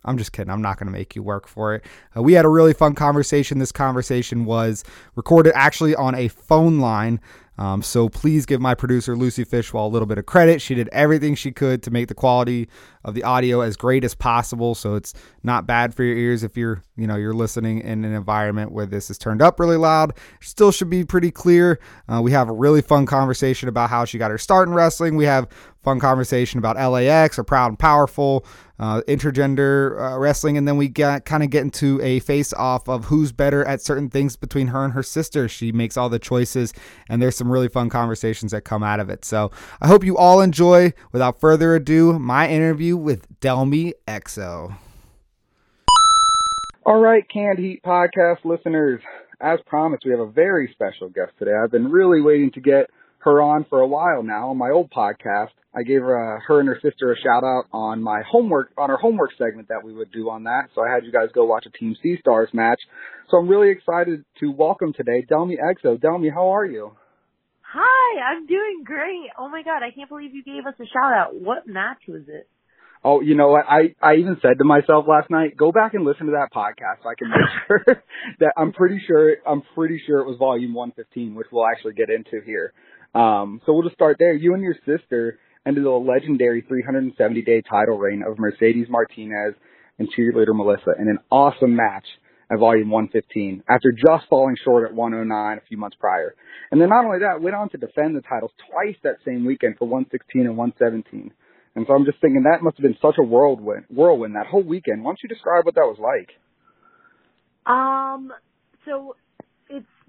[0.04, 0.50] I'm just kidding.
[0.50, 1.86] I'm not going to make you work for it.
[2.16, 3.60] Uh, we had a really fun conversation.
[3.60, 4.84] This conversation was
[5.16, 7.20] recorded actually on a phone line
[7.58, 10.62] um, so please give my producer Lucy Fishwell a little bit of credit.
[10.62, 12.70] She did everything she could to make the quality
[13.04, 16.58] of the audio as great as possible, so it's not bad for your ears if
[16.58, 20.14] you're you know you're listening in an environment where this is turned up really loud.
[20.42, 21.80] Still should be pretty clear.
[22.08, 25.16] Uh, we have a really fun conversation about how she got her start in wrestling.
[25.16, 25.48] We have
[25.84, 28.46] fun conversation about LAX or Proud and Powerful
[28.80, 32.88] uh, intergender uh, wrestling, and then we get kind of get into a face off
[32.88, 35.48] of who's better at certain things between her and her sister.
[35.48, 36.74] She makes all the choices,
[37.10, 39.26] and there's some really fun conversations that come out of it.
[39.26, 40.94] So I hope you all enjoy.
[41.12, 44.76] Without further ado, my interview with Delmi Exo.
[46.86, 49.02] All right, Canned Heat podcast listeners.
[49.42, 51.52] As promised, we have a very special guest today.
[51.54, 54.90] I've been really waiting to get her on for a while now on my old
[54.90, 55.50] podcast.
[55.78, 58.90] I gave her, uh, her and her sister a shout out on my homework on
[58.90, 60.70] our homework segment that we would do on that.
[60.74, 62.80] So I had you guys go watch a Team Sea Stars match.
[63.30, 66.02] So I'm really excited to welcome today Delmi Exo.
[66.02, 66.94] Delmi, how are you?
[67.62, 69.30] Hi, I'm doing great.
[69.38, 71.36] Oh my god, I can't believe you gave us a shout out.
[71.36, 72.50] What match was it?
[73.04, 73.66] Oh, you know what?
[73.70, 77.04] I I even said to myself last night, go back and listen to that podcast
[77.04, 78.04] so I can make sure
[78.40, 82.10] that I'm pretty sure I'm pretty sure it was volume 115, which we'll actually get
[82.10, 82.74] into here.
[83.14, 84.34] Um, so we'll just start there.
[84.34, 85.38] You and your sister
[85.68, 89.56] ended a legendary 370 day title reign of Mercedes Martinez
[90.00, 92.06] and cheerleader Melissa in an awesome match
[92.50, 96.36] at volume 115 after just falling short at 109 a few months prior.
[96.72, 99.78] And then not only that, went on to defend the titles twice that same weekend
[99.78, 101.34] for 116 and 117.
[101.76, 104.64] And so I'm just thinking that must have been such a whirlwind, whirlwind that whole
[104.64, 105.04] weekend.
[105.04, 106.32] Why don't you describe what that was like?
[107.68, 108.32] Um,
[108.86, 109.16] so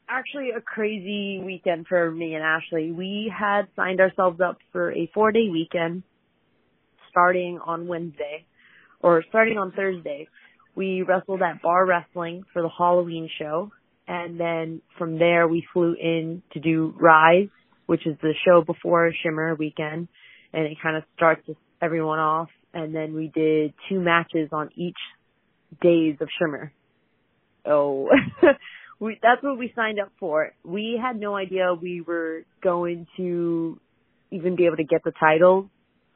[0.08, 2.90] actually a crazy weekend for me and Ashley.
[2.90, 6.02] We had signed ourselves up for a four day weekend
[7.10, 8.46] starting on Wednesday
[9.00, 10.28] or starting on Thursday.
[10.74, 13.70] We wrestled at Bar Wrestling for the Halloween show.
[14.06, 17.48] And then from there we flew in to do Rise,
[17.86, 20.08] which is the show before Shimmer weekend
[20.52, 21.42] and it kind of starts
[21.82, 22.48] everyone off.
[22.72, 24.96] And then we did two matches on each
[25.82, 26.72] days of Shimmer.
[27.66, 28.08] Oh,
[29.00, 30.52] we, that's what we signed up for.
[30.64, 33.80] We had no idea we were going to
[34.30, 35.70] even be able to get the title.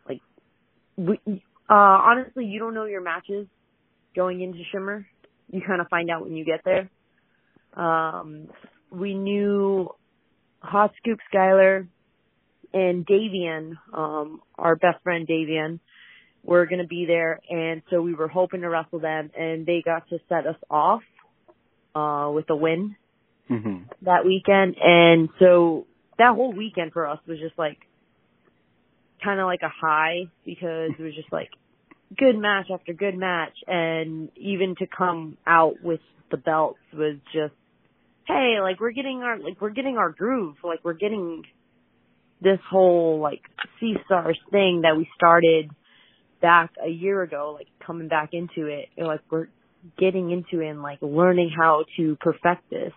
[0.09, 0.21] Like,
[0.97, 3.47] we, uh, honestly, you don't know your matches
[4.15, 5.07] going into Shimmer.
[5.51, 6.91] You kind of find out when you get there.
[7.75, 8.49] Um,
[8.91, 9.89] we knew
[10.61, 11.87] Hot Scoop Skyler
[12.75, 15.79] and Davian, um, our best friend Davian,
[16.43, 19.83] were going to be there, and so we were hoping to wrestle them, and they
[19.85, 21.03] got to set us off
[21.95, 22.97] uh, with a win
[23.51, 23.85] mm-hmm.
[24.03, 25.87] that weekend, and so
[26.19, 27.79] that whole weekend for us was just like
[29.23, 31.51] kind of like a high because it was just like
[32.17, 36.01] good match after good match, and even to come out with
[36.31, 37.55] the belts was just
[38.27, 41.43] hey, like we're getting our like we're getting our groove, like we're getting
[42.41, 43.43] this whole like
[43.79, 45.71] sea stars thing that we started
[46.41, 49.49] back a year ago, like coming back into it, like we're
[49.99, 52.93] getting into and like learning how to perfect this.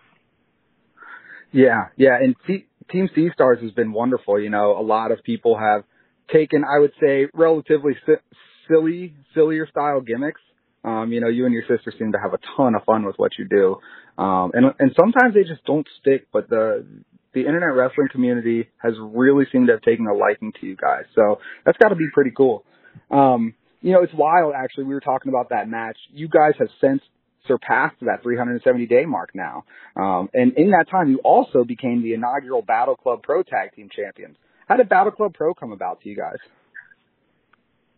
[1.52, 4.40] Yeah, yeah, and T- Team Sea Stars has been wonderful.
[4.40, 5.84] You know, a lot of people have
[6.32, 8.36] taken, I would say, relatively si-
[8.68, 10.40] silly, sillier style gimmicks.
[10.84, 13.16] Um, you know, you and your sister seem to have a ton of fun with
[13.16, 13.76] what you do,
[14.22, 16.28] um, and and sometimes they just don't stick.
[16.32, 16.86] But the
[17.32, 21.04] the internet wrestling community has really seemed to have taken a liking to you guys.
[21.14, 22.64] So that's got to be pretty cool.
[23.10, 23.54] Um,
[23.86, 24.82] you know, it's wild actually.
[24.82, 25.96] We were talking about that match.
[26.12, 27.00] You guys have since
[27.46, 29.62] surpassed that 370 day mark now.
[29.94, 33.88] Um, and in that time, you also became the inaugural Battle Club Pro Tag Team
[33.94, 34.36] Champions.
[34.66, 36.38] How did Battle Club Pro come about to you guys?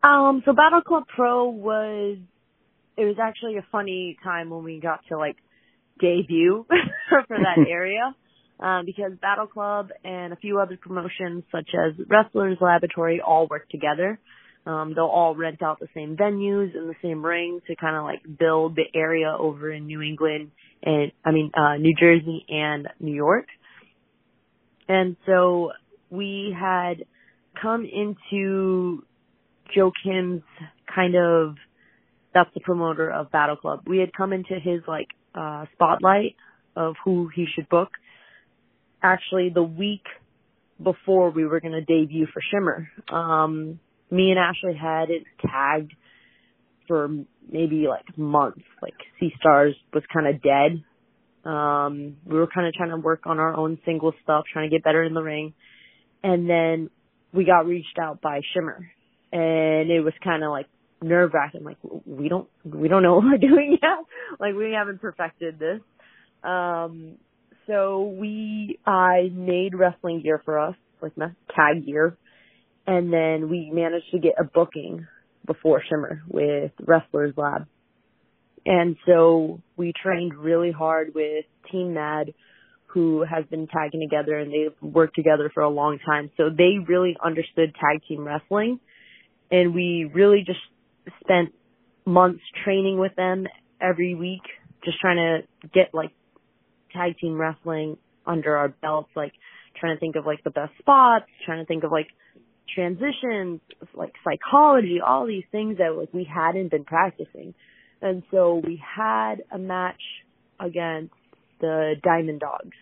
[0.02, 2.18] Um, so Battle Club Pro was,
[2.98, 5.36] it was actually a funny time when we got to like
[5.98, 6.66] debut
[7.08, 8.14] for that area
[8.60, 13.70] um, because Battle Club and a few other promotions such as Wrestlers Laboratory all work
[13.70, 14.20] together.
[14.68, 18.04] Um, they'll all rent out the same venues and the same ring to kind of
[18.04, 20.50] like build the area over in New England
[20.82, 23.46] and I mean uh, New Jersey and New York.
[24.86, 25.72] And so
[26.10, 27.04] we had
[27.60, 29.04] come into
[29.74, 30.42] Joe Kim's
[30.94, 31.56] kind of
[32.34, 33.84] that's the promoter of Battle Club.
[33.86, 36.36] We had come into his like uh spotlight
[36.76, 37.88] of who he should book
[39.02, 40.04] actually the week
[40.82, 42.90] before we were going to debut for Shimmer.
[43.10, 45.92] Um, me and Ashley had it tagged
[46.86, 47.08] for
[47.50, 48.62] maybe like months.
[48.82, 50.82] Like Sea Stars was kind of dead.
[51.48, 54.74] Um, we were kind of trying to work on our own single stuff, trying to
[54.74, 55.54] get better in the ring.
[56.22, 56.90] And then
[57.32, 58.90] we got reached out by Shimmer
[59.32, 60.66] and it was kind of like
[61.02, 61.64] nerve wracking.
[61.64, 64.04] Like we don't, we don't know what we're doing yet.
[64.40, 65.80] Like we haven't perfected this.
[66.42, 67.16] Um,
[67.66, 72.16] so we, I made wrestling gear for us, like tag gear,
[72.88, 75.06] and then we managed to get a booking
[75.46, 77.66] before Shimmer with Wrestlers Lab.
[78.64, 82.32] And so we trained really hard with Team Mad,
[82.86, 86.30] who has been tagging together and they've worked together for a long time.
[86.38, 88.80] So they really understood tag team wrestling
[89.50, 90.58] and we really just
[91.20, 91.50] spent
[92.06, 93.46] months training with them
[93.82, 94.42] every week,
[94.82, 96.10] just trying to get like
[96.94, 99.32] tag team wrestling under our belts, like
[99.78, 102.08] trying to think of like the best spots, trying to think of like
[102.74, 103.60] transitions,
[103.94, 107.54] like psychology, all these things that like we hadn't been practicing.
[108.00, 110.00] And so we had a match
[110.60, 111.14] against
[111.60, 112.76] the Diamond Dogs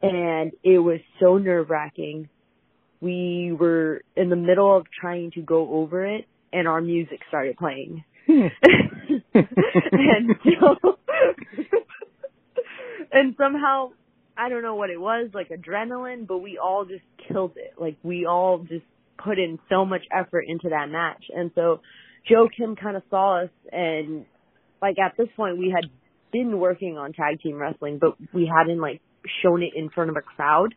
[0.00, 2.28] and it was so nerve wracking
[3.00, 7.56] we were in the middle of trying to go over it and our music started
[7.56, 8.04] playing.
[8.26, 8.46] Hmm.
[9.34, 10.98] and so,
[13.12, 13.90] and somehow,
[14.36, 17.74] I don't know what it was, like adrenaline, but we all just killed it.
[17.78, 18.84] Like we all just
[19.22, 21.24] put in so much effort into that match.
[21.34, 21.80] And so
[22.28, 24.24] Joe Kim kind of saw us and
[24.80, 25.90] like at this point we had
[26.32, 29.00] been working on tag team wrestling, but we hadn't like
[29.42, 30.74] shown it in front of a crowd.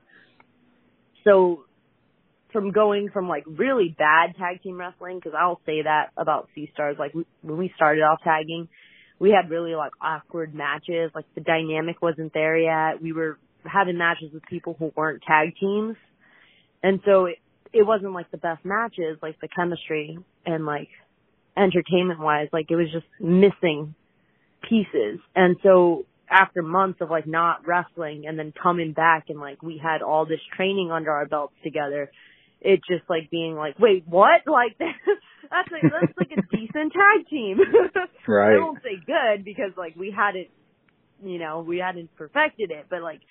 [1.23, 1.65] So
[2.51, 6.69] from going from like really bad tag team wrestling, because I'll say that about Sea
[6.73, 8.67] Stars, like when we started off tagging,
[9.19, 11.11] we had really like awkward matches.
[11.13, 13.01] Like the dynamic wasn't there yet.
[13.01, 15.95] We were having matches with people who weren't tag teams,
[16.81, 17.37] and so it,
[17.73, 20.89] it wasn't like the best matches, like the chemistry and like
[21.57, 23.95] entertainment wise, like it was just missing
[24.67, 25.19] pieces.
[25.35, 29.79] And so after months of like not wrestling and then coming back and like we
[29.81, 32.11] had all this training under our belts together,
[32.61, 34.41] it just like being like, wait, what?
[34.45, 37.57] Like that's like that's like a decent tag team.
[38.27, 38.55] right.
[38.55, 40.47] I won't say good because like we hadn't,
[41.23, 43.21] you know, we hadn't perfected it, but like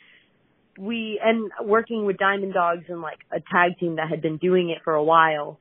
[0.80, 4.70] we and working with Diamond Dogs and like a tag team that had been doing
[4.70, 5.60] it for a while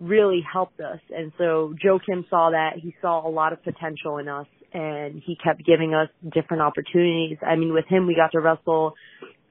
[0.00, 0.98] really helped us.
[1.10, 2.78] And so Joe Kim saw that.
[2.82, 7.38] He saw a lot of potential in us and he kept giving us different opportunities.
[7.46, 8.94] I mean, with him, we got to wrestle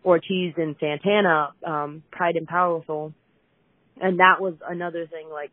[0.04, 3.14] Ortiz and Santana, um, Proud and Powerful.
[4.00, 5.52] And that was another thing, like,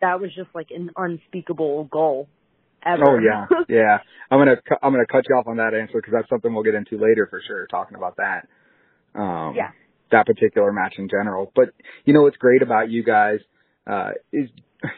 [0.00, 2.28] that was just like an unspeakable goal.
[2.84, 3.04] Ever.
[3.06, 3.98] Oh yeah, yeah.
[4.28, 6.74] I'm gonna I'm gonna cut you off on that answer because that's something we'll get
[6.74, 7.68] into later for sure.
[7.68, 8.48] Talking about that.
[9.14, 9.70] Um, yeah.
[10.10, 11.70] That particular match in general, but
[12.04, 13.38] you know what's great about you guys
[13.86, 14.50] uh, is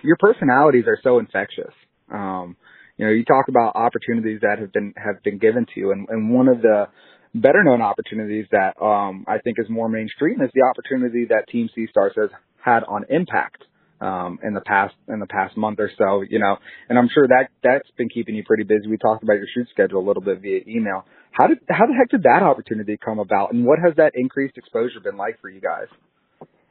[0.03, 1.73] your personalities are so infectious.
[2.13, 2.57] Um,
[2.97, 6.09] you know, you talk about opportunities that have been have been given to you, and,
[6.09, 6.87] and one of the
[7.35, 11.69] better known opportunities that um, I think is more mainstream is the opportunity that Team
[11.75, 13.65] Sea Stars has had on Impact
[14.05, 16.23] um, in the past in the past month or so.
[16.29, 16.57] You know,
[16.89, 18.87] and I'm sure that that's been keeping you pretty busy.
[18.89, 21.05] We talked about your shoot schedule a little bit via email.
[21.33, 24.59] How did how the heck did that opportunity come about, and what has that increased
[24.59, 25.89] exposure been like for you guys?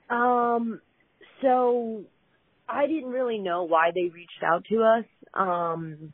[0.10, 0.80] Um,
[1.42, 2.04] so
[2.70, 5.06] I didn't really know why they reached out to us.
[5.34, 6.14] Um,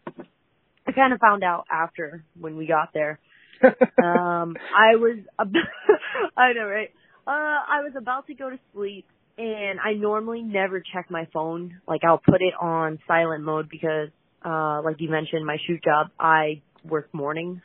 [0.87, 3.19] I kind of found out after when we got there.
[3.63, 5.53] um, I was, ab-
[6.37, 6.89] I know, right?
[7.27, 9.05] Uh, I was about to go to sleep
[9.39, 11.79] and I normally never check my phone.
[11.87, 14.09] Like I'll put it on silent mode because,
[14.45, 17.61] uh, like you mentioned, my shoot job, I work mornings.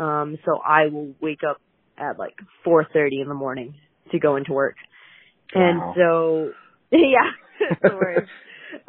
[0.00, 1.58] Um, so I will wake up
[1.96, 2.34] at like
[2.66, 3.76] 4.30 in the morning
[4.10, 4.74] to go into work.
[5.54, 5.62] Wow.
[5.62, 6.50] And so,
[6.90, 7.30] yeah,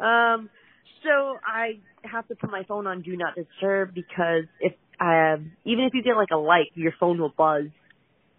[0.00, 0.50] um,
[1.04, 5.84] so I have to put my phone on do not disturb because if um even
[5.84, 7.66] if you get like a like, your phone will buzz,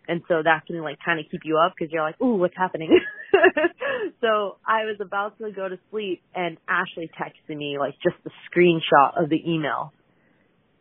[0.07, 2.55] and so that can like kind of keep you up because you're like, ooh, what's
[2.57, 2.99] happening?
[4.21, 8.31] so I was about to go to sleep, and Ashley texted me like just the
[8.51, 9.93] screenshot of the email,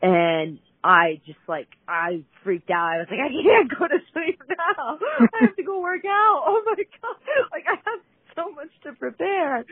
[0.01, 2.95] and I just like I freaked out.
[2.95, 4.99] I was like, I can't go to sleep now.
[5.33, 6.43] I have to go work out.
[6.47, 7.49] Oh my god!
[7.53, 8.01] Like I have
[8.37, 9.65] so much to prepare.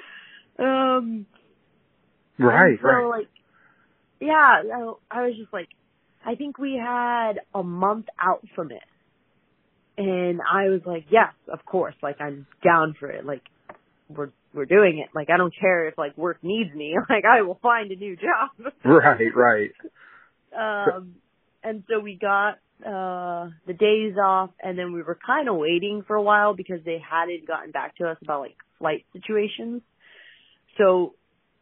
[0.59, 1.27] Um,
[2.39, 3.05] Right, so, right.
[3.07, 3.29] like,
[4.21, 5.69] yeah, I- I was just like,
[6.25, 8.83] I think we had a month out from it.
[10.01, 13.27] And I was like, yes, of course, like I'm down for it.
[13.27, 13.43] Like,
[14.09, 15.11] we're, we're doing it.
[15.15, 16.97] Like, I don't care if like work needs me.
[17.11, 18.73] Like, I will find a new job.
[18.85, 20.97] Right, right.
[20.97, 21.17] um,
[21.63, 26.03] and so we got, uh, the days off and then we were kind of waiting
[26.07, 29.83] for a while because they hadn't gotten back to us about like flight situations.
[30.79, 31.13] So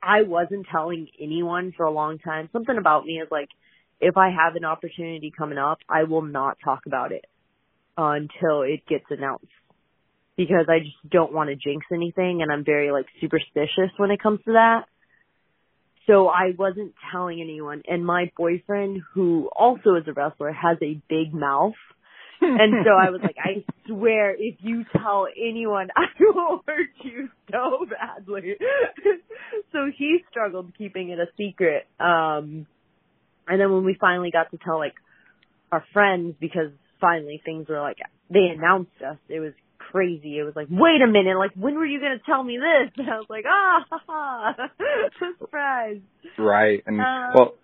[0.01, 2.49] I wasn't telling anyone for a long time.
[2.53, 3.49] Something about me is like,
[4.01, 7.25] if I have an opportunity coming up, I will not talk about it
[7.99, 9.47] until it gets announced.
[10.37, 14.23] Because I just don't want to jinx anything and I'm very like superstitious when it
[14.23, 14.85] comes to that.
[16.07, 17.83] So I wasn't telling anyone.
[17.87, 21.75] And my boyfriend, who also is a wrestler, has a big mouth.
[22.41, 27.29] And so I was like, I swear, if you tell anyone, I will hurt you
[27.51, 28.55] so badly.
[29.73, 31.89] so he struggled keeping it a secret.
[31.99, 32.67] Um,
[33.49, 34.95] and then when we finally got to tell like
[35.73, 37.99] our friends, because finally things were like,
[38.31, 40.39] they announced us, it was crazy.
[40.39, 42.93] It was like, wait a minute, like when were you going to tell me this?
[42.99, 44.69] And I was like, ah, ha, ha.
[45.39, 46.01] surprise.
[46.39, 46.83] Right.
[46.87, 47.55] And Um, well,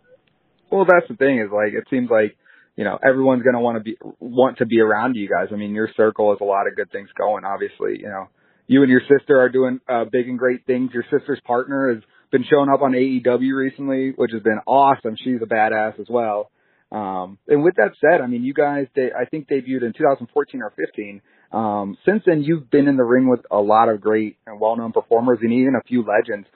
[0.71, 2.37] well, that's the thing is like it seems like
[2.77, 5.49] you know everyone's gonna want to be want to be around you guys.
[5.53, 7.45] I mean, your circle has a lot of good things going.
[7.45, 8.29] Obviously, you know,
[8.67, 10.91] you and your sister are doing uh, big and great things.
[10.93, 12.03] Your sister's partner has
[12.33, 15.17] been showing up on AEW recently, which has been awesome.
[15.23, 16.51] She's a badass as well.
[16.95, 20.63] Um, and with that said, I mean, you guys, they, I think debuted in 2014
[20.63, 21.21] or 15
[21.53, 24.93] Um, since then, you've been in the ring with a lot of great and well-known
[24.93, 26.47] performers and even a few legends.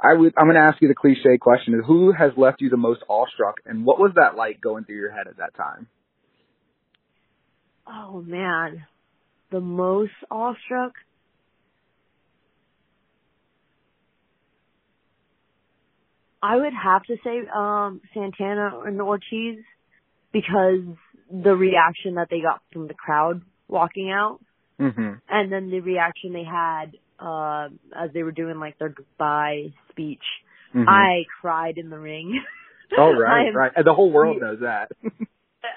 [0.00, 2.76] I would, I'm going to ask you the cliche question: Who has left you the
[2.76, 5.88] most awestruck, and what was that like going through your head at that time?
[7.88, 8.86] Oh man,
[9.50, 10.92] the most awestruck.
[16.46, 19.58] I would have to say um Santana and Ortiz
[20.32, 20.84] because
[21.30, 24.38] the reaction that they got from the crowd walking out
[24.78, 26.86] hmm and then the reaction they had
[27.18, 30.26] uh as they were doing like their goodbye speech.
[30.72, 32.40] hmm I cried in the ring.
[32.98, 33.72] oh right, right.
[33.74, 34.92] And the whole world knows that.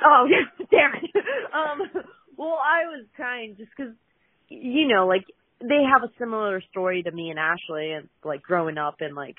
[0.03, 0.27] Oh,
[0.71, 1.11] damn it.
[1.53, 2.03] Um,
[2.37, 3.93] well, I was crying just because,
[4.49, 5.25] you know, like
[5.61, 9.35] they have a similar story to me and Ashley, and like growing up and like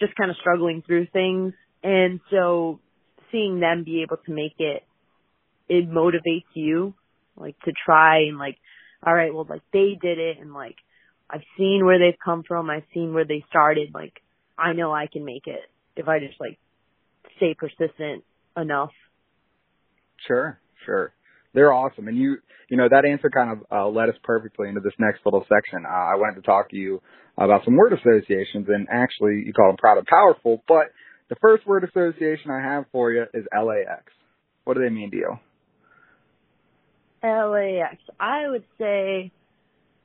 [0.00, 2.80] just kind of struggling through things, and so
[3.30, 4.82] seeing them be able to make it,
[5.68, 6.94] it motivates you,
[7.36, 8.56] like to try and like,
[9.06, 10.76] all right, well, like they did it, and like
[11.30, 14.14] I've seen where they've come from, I've seen where they started, like
[14.58, 15.60] I know I can make it
[15.96, 16.58] if I just like
[17.36, 18.24] stay persistent
[18.56, 18.92] enough.
[20.26, 21.12] Sure, sure.
[21.54, 22.36] They're awesome, and you,
[22.68, 25.84] you know, that answer kind of uh, led us perfectly into this next little section.
[25.86, 27.00] Uh, I wanted to talk to you
[27.38, 30.62] about some word associations, and actually, you call them proud and powerful.
[30.68, 30.92] But
[31.28, 34.04] the first word association I have for you is LAX.
[34.64, 35.38] What do they mean to you?
[37.22, 37.96] LAX.
[38.20, 39.32] I would say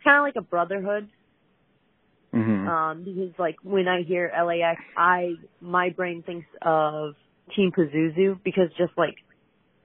[0.04, 1.10] kind of like a brotherhood.
[2.34, 7.16] hmm Um, because like when I hear LAX, I my brain thinks of
[7.56, 9.16] Team Pazuzu because just like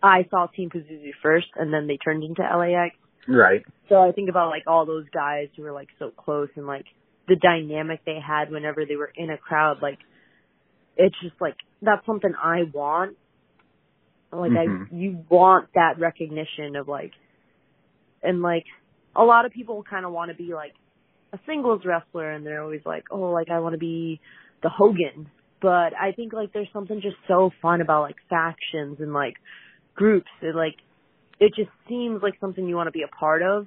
[0.03, 2.95] I saw Team Pazuzu first, and then they turned into LAX.
[3.27, 3.65] Right.
[3.89, 6.87] So I think about like all those guys who were like so close and like
[7.27, 9.83] the dynamic they had whenever they were in a crowd.
[9.83, 9.99] Like
[10.97, 13.17] it's just like that's something I want.
[14.33, 14.91] Like Mhm.
[14.91, 17.13] I, you want that recognition of like,
[18.23, 18.65] and like
[19.17, 20.73] a lot of people kind of want to be like
[21.33, 24.21] a singles wrestler, and they're always like, oh, like I want to be
[24.63, 25.31] the Hogan.
[25.61, 29.35] But I think like there's something just so fun about like factions and like
[29.99, 30.31] groups.
[30.41, 30.77] It like
[31.39, 33.67] it just seems like something you want to be a part of.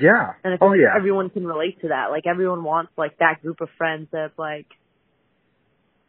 [0.00, 0.32] Yeah.
[0.44, 0.96] And I feel oh like yeah.
[0.96, 2.06] everyone can relate to that.
[2.10, 4.66] Like everyone wants like that group of friends that's like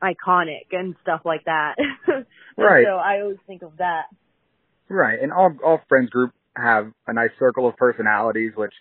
[0.02, 1.76] iconic and stuff like that.
[2.60, 2.86] Right.
[2.86, 4.12] So I always think of that.
[4.90, 8.74] Right, and all all friends group have a nice circle of personalities, which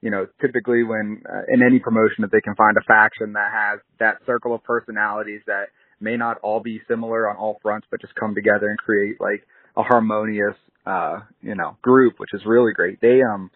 [0.00, 3.50] you know typically when uh, in any promotion if they can find a faction that
[3.52, 5.66] has that circle of personalities that
[6.00, 9.46] may not all be similar on all fronts, but just come together and create like
[9.76, 13.00] a harmonious uh you know group, which is really great.
[13.00, 13.50] They um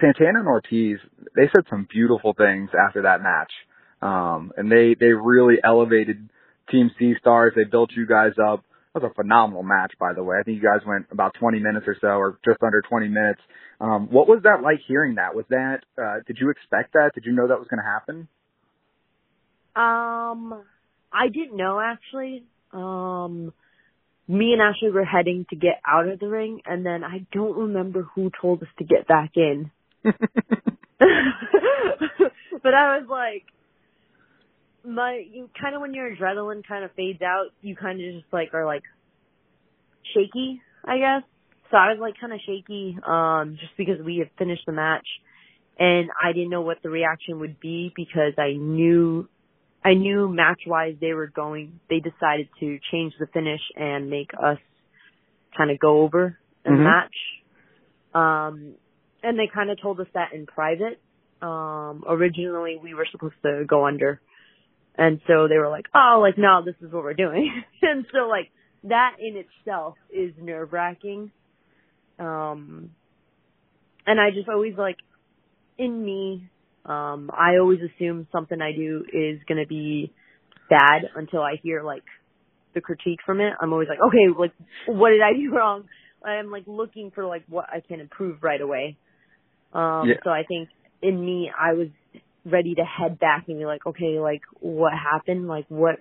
[0.00, 0.98] Santana and Ortiz
[1.34, 3.52] they said some beautiful things after that match,
[4.00, 6.28] um and they they really elevated
[6.70, 7.52] Team Sea Stars.
[7.56, 8.64] They built you guys up.
[8.94, 10.36] That was a phenomenal match, by the way.
[10.38, 13.40] I think you guys went about 20 minutes or so, or just under 20 minutes.
[13.80, 15.34] Um, what was that like hearing that?
[15.34, 17.12] Was that, uh, did you expect that?
[17.14, 18.28] Did you know that was going to happen?
[19.74, 20.62] Um
[21.12, 22.44] I didn't know actually.
[22.72, 23.52] Um
[24.28, 27.56] me and Ashley were heading to get out of the ring and then I don't
[27.56, 29.70] remember who told us to get back in.
[30.02, 30.14] but
[32.74, 33.44] I was like,
[34.84, 38.32] my you kind of when your adrenaline kind of fades out, you kind of just
[38.32, 38.82] like are like
[40.14, 41.22] shaky, I guess.
[41.70, 45.06] So I was like kind of shaky, um, just because we had finished the match,
[45.78, 49.28] and I didn't know what the reaction would be because I knew,
[49.84, 51.80] I knew match wise they were going.
[51.90, 54.58] They decided to change the finish and make us
[55.56, 56.84] kind of go over the Mhm.
[56.84, 57.16] match.
[58.14, 58.74] Um,
[59.22, 61.00] and they kind of told us that in private.
[61.40, 64.20] Um, originally we were supposed to go under.
[64.96, 67.64] And so they were like, oh, like, no, this is what we're doing.
[67.82, 68.50] and so like
[68.84, 71.32] that in itself is nerve wracking.
[72.18, 72.90] Um,
[74.06, 74.98] and I just always like,
[75.78, 76.48] in me,
[76.84, 80.12] um, I always assume something I do is going to be
[80.68, 82.02] bad until I hear like
[82.74, 83.52] the critique from it.
[83.60, 84.52] I'm always like, okay, like,
[84.86, 85.84] what did I do wrong?
[86.24, 88.96] I'm like looking for like what I can improve right away.
[89.72, 90.14] Um, Yeah.
[90.24, 90.68] so I think
[91.02, 91.88] in me, I was
[92.44, 95.48] ready to head back and be like, okay, like what happened?
[95.48, 95.96] Like what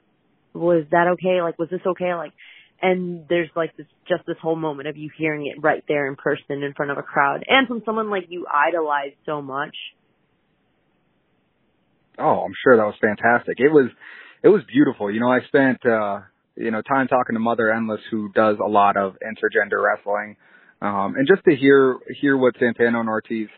[0.53, 1.41] was that okay?
[1.41, 2.13] Like was this okay?
[2.15, 2.33] Like,
[2.81, 6.15] and there's like this, just this whole moment of you hearing it right there in
[6.15, 9.75] person in front of a crowd and from someone like you idolize so much.
[12.21, 13.59] Oh, I'm sure that was fantastic.
[13.59, 13.89] It was,
[14.43, 15.11] it was beautiful.
[15.11, 16.19] You know, I spent, uh,
[16.55, 20.37] you know, time talking to Mother Endless, who does a lot of intergender wrestling,
[20.81, 23.49] um, and just to hear hear what Santana and Ortiz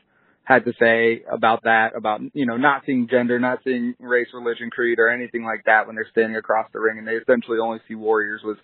[0.43, 4.69] had to say about that, about, you know, not seeing gender, not seeing race, religion,
[4.69, 7.79] creed, or anything like that when they're standing across the ring and they essentially only
[7.87, 8.57] see warriors was,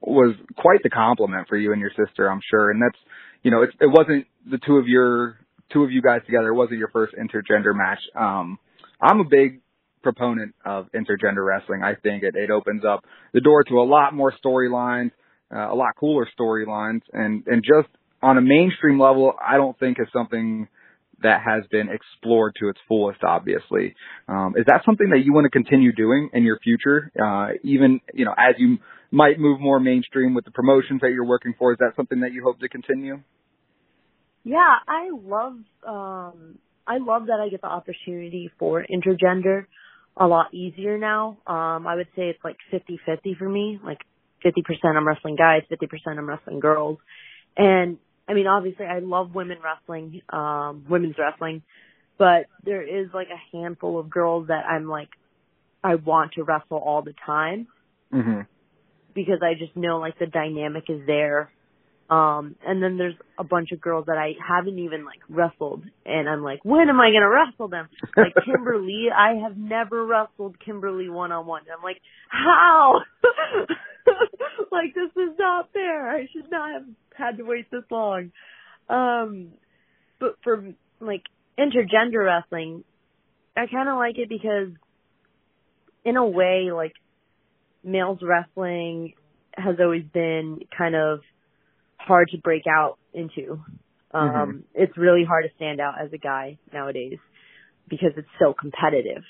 [0.00, 2.70] was quite the compliment for you and your sister, I'm sure.
[2.70, 2.98] And that's,
[3.42, 5.40] you know, it, it wasn't the two of your,
[5.72, 6.48] two of you guys together.
[6.48, 8.00] It wasn't your first intergender match.
[8.14, 8.60] Um,
[9.00, 9.60] I'm a big
[10.02, 11.82] proponent of intergender wrestling.
[11.82, 15.10] I think it, it opens up the door to a lot more storylines,
[15.54, 17.88] uh, a lot cooler storylines, and and just
[18.22, 20.68] on a mainstream level, I don't think is something
[21.22, 23.22] that has been explored to its fullest.
[23.24, 23.94] Obviously,
[24.28, 27.10] um, is that something that you want to continue doing in your future?
[27.20, 28.78] Uh, even you know, as you
[29.10, 32.32] might move more mainstream with the promotions that you're working for, is that something that
[32.32, 33.20] you hope to continue?
[34.44, 39.66] Yeah, I love um I love that I get the opportunity for intergender
[40.16, 41.38] a lot easier now.
[41.46, 43.78] Um, I would say it's like 50-50 for me.
[43.84, 43.98] Like
[44.44, 46.98] 50% I'm wrestling guys, 50% I'm wrestling girls.
[47.56, 51.62] And I mean, obviously I love women wrestling, um, women's wrestling,
[52.16, 55.10] but there is like a handful of girls that I'm like,
[55.84, 57.68] I want to wrestle all the time.
[58.12, 58.40] Mm-hmm.
[59.14, 61.50] Because I just know like the dynamic is there
[62.10, 66.28] um, and then there's a bunch of girls that I haven't even like wrestled and
[66.28, 67.88] I'm like, when am I going to wrestle them?
[68.16, 71.62] Like Kimber Lee, I have never wrestled Kimber Lee one on one.
[71.74, 72.00] I'm like,
[72.30, 73.00] how?
[74.72, 76.10] like this is not fair.
[76.10, 78.32] I should not have had to wait this long.
[78.88, 79.48] Um,
[80.18, 80.64] but for
[81.00, 81.24] like
[81.58, 82.84] intergender wrestling,
[83.54, 84.68] I kind of like it because
[86.06, 86.94] in a way, like
[87.84, 89.12] males wrestling
[89.52, 91.20] has always been kind of
[91.98, 93.62] hard to break out into.
[94.12, 94.58] Um, mm-hmm.
[94.74, 97.18] It's really hard to stand out as a guy nowadays
[97.88, 99.22] because it's so competitive.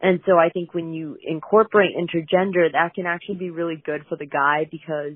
[0.00, 4.16] And so I think when you incorporate intergender, that can actually be really good for
[4.16, 5.12] the guy because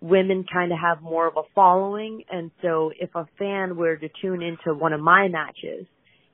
[0.00, 2.24] women kind of have more of a following.
[2.30, 5.86] And so if a fan were to tune into one of my matches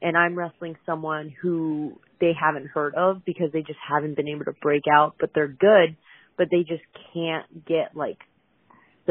[0.03, 4.45] and I'm wrestling someone who they haven't heard of because they just haven't been able
[4.45, 5.97] to break out, but they're good,
[6.37, 8.19] but they just can't get like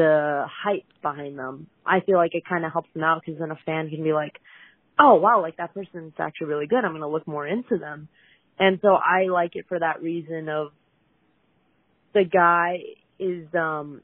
[0.00, 1.66] the hype behind them.
[1.84, 4.14] I feel like it kind of helps them out because then a fan can be
[4.14, 4.32] like,
[4.98, 6.82] oh wow, like that person's actually really good.
[6.84, 8.08] I'm going to look more into them.
[8.58, 10.68] And so I like it for that reason of
[12.14, 12.78] the guy
[13.18, 14.00] is, um,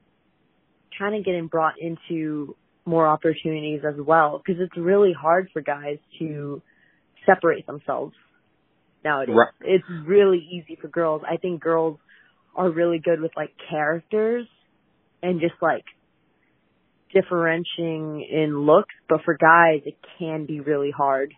[0.98, 5.98] kind of getting brought into more opportunities as well because it's really hard for guys
[6.18, 6.62] to
[7.26, 8.14] separate themselves
[9.02, 9.34] nowadays.
[9.34, 9.48] Right.
[9.62, 11.22] It's really easy for girls.
[11.26, 11.98] I think girls
[12.54, 14.46] are really good with like characters
[15.22, 15.84] and just like
[17.12, 21.32] differentiating in looks, but for guys it can be really hard.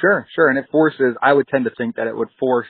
[0.00, 1.16] Sure, sure, and it forces.
[1.20, 2.66] I would tend to think that it would force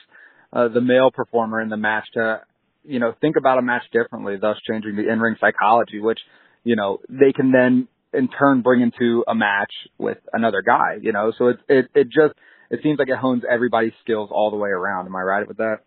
[0.51, 2.41] uh, the male performer in the match to,
[2.83, 6.19] you know, think about a match differently, thus changing the in-ring psychology, which,
[6.63, 10.97] you know, they can then in turn bring into a match with another guy.
[11.01, 12.33] You know, so it it it just
[12.71, 15.05] it seems like it hones everybody's skills all the way around.
[15.05, 15.79] Am I right with that?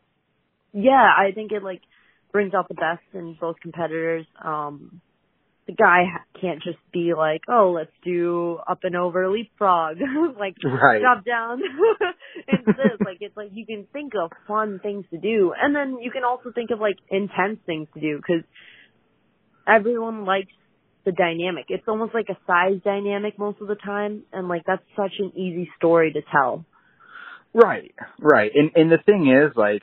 [0.72, 1.82] Yeah, I think it like
[2.32, 4.26] brings out the best in both competitors.
[4.42, 5.00] Um,
[5.66, 6.04] the guy
[6.40, 9.98] can't just be like, oh, let's do up and over leapfrog,
[10.38, 11.00] like right.
[11.00, 11.60] drop down
[12.48, 12.98] and this.
[13.04, 16.24] like it's like you can think of fun things to do, and then you can
[16.24, 18.42] also think of like intense things to do because
[19.66, 20.52] everyone likes
[21.04, 21.66] the dynamic.
[21.68, 25.32] It's almost like a size dynamic most of the time, and like that's such an
[25.36, 26.64] easy story to tell.
[27.54, 29.82] Right, right, and and the thing is like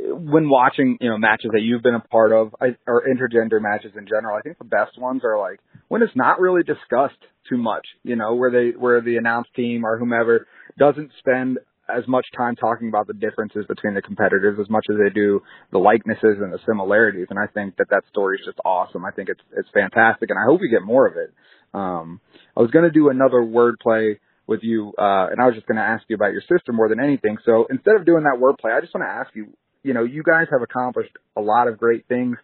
[0.00, 3.92] when watching, you know, matches that you've been a part of, I, or intergender matches
[3.96, 7.56] in general, I think the best ones are like when it's not really discussed too
[7.56, 10.46] much, you know, where they, where the announced team or whomever
[10.78, 11.58] doesn't spend
[11.88, 15.42] as much time talking about the differences between the competitors as much as they do
[15.72, 17.26] the likenesses and the similarities.
[17.30, 19.04] And I think that that story is just awesome.
[19.04, 21.32] I think it's, it's fantastic and I hope we get more of it.
[21.74, 22.20] Um,
[22.56, 25.76] I was going to do another wordplay with you, uh, and I was just going
[25.76, 27.36] to ask you about your sister more than anything.
[27.44, 29.52] So instead of doing that wordplay, I just want to ask you,
[29.82, 32.36] you know, you guys have accomplished a lot of great things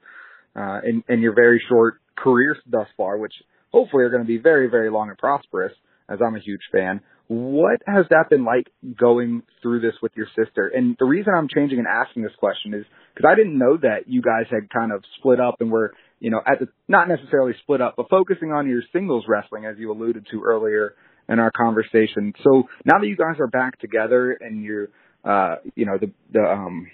[0.57, 3.35] uh, in, in your very short careers thus far, which
[3.71, 5.73] hopefully are going to be very, very long and prosperous.
[6.11, 7.03] As I'm a huge fan.
[7.27, 8.69] What has that been like
[8.99, 10.69] going through this with your sister?
[10.75, 14.05] And the reason I'm changing and asking this question is because I didn't know that
[14.09, 17.53] you guys had kind of split up and were, you know, at the not necessarily
[17.61, 20.95] split up, but focusing on your singles wrestling as you alluded to earlier
[21.29, 22.33] in our conversation.
[22.43, 24.89] So now that you guys are back together and you're,
[25.25, 26.87] uh, you know, the the um,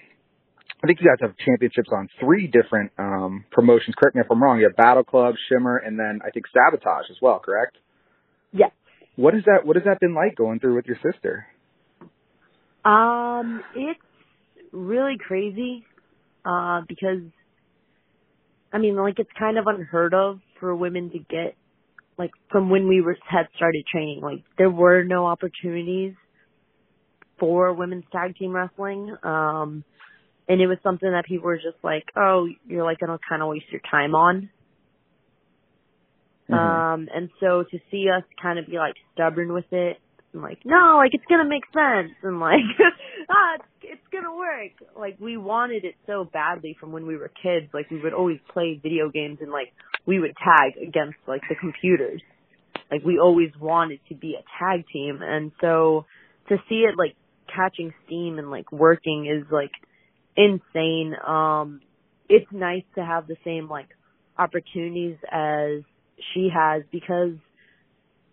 [0.85, 3.95] I think you guys have championships on three different um, promotions.
[3.99, 4.59] Correct me if I'm wrong.
[4.59, 7.39] You have Battle Club, Shimmer, and then I think Sabotage as well.
[7.39, 7.78] Correct?
[8.53, 8.70] Yes.
[9.16, 9.64] What is that?
[9.64, 11.47] What has that been like going through with your sister?
[12.85, 13.99] Um, it's
[14.72, 15.87] really crazy
[16.45, 17.22] uh, because
[18.70, 21.57] I mean, like it's kind of unheard of for women to get
[22.18, 26.12] like from when we were had started training, like there were no opportunities
[27.41, 29.16] for women's tag team wrestling.
[29.22, 29.85] Um
[30.49, 33.49] and it was something that people were just like, "Oh, you're like gonna kind of
[33.49, 34.51] waste your time on."
[36.51, 36.55] Mhm.
[36.55, 39.99] Um, and so to see us kind of be like stubborn with it,
[40.33, 42.61] and like, no, like it's gonna make sense, and like,
[43.31, 44.73] ah, it's, it's gonna work.
[44.97, 47.73] Like we wanted it so badly from when we were kids.
[47.73, 49.73] Like we would always play video games and like
[50.07, 52.21] we would tag against like the computers.
[52.91, 56.05] Like we always wanted to be a tag team, and so
[56.49, 57.17] to see it like
[57.55, 59.71] catching steam and like working is like
[60.37, 61.14] insane.
[61.26, 61.80] Um,
[62.28, 63.89] it's nice to have the same like
[64.39, 65.82] opportunities as
[66.32, 67.35] she has because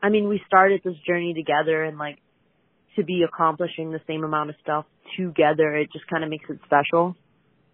[0.02, 2.18] I mean we started this journey together and like
[2.96, 4.86] to be accomplishing the same amount of stuff
[5.18, 7.16] together it just kind of makes it special.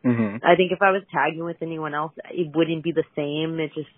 [0.03, 0.43] Mhm.
[0.43, 3.59] I think if I was tagging with anyone else it wouldn't be the same.
[3.59, 3.89] It just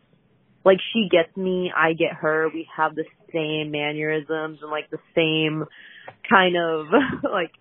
[0.66, 2.50] like she gets me, I get her.
[2.54, 5.66] We have the same mannerisms and like the same
[6.30, 6.88] kind of
[7.24, 7.52] like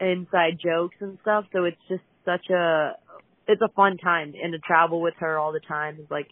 [0.00, 1.44] inside jokes and stuff.
[1.52, 2.92] So it's just such a
[3.46, 6.28] it's a fun time and to travel with her all the time is like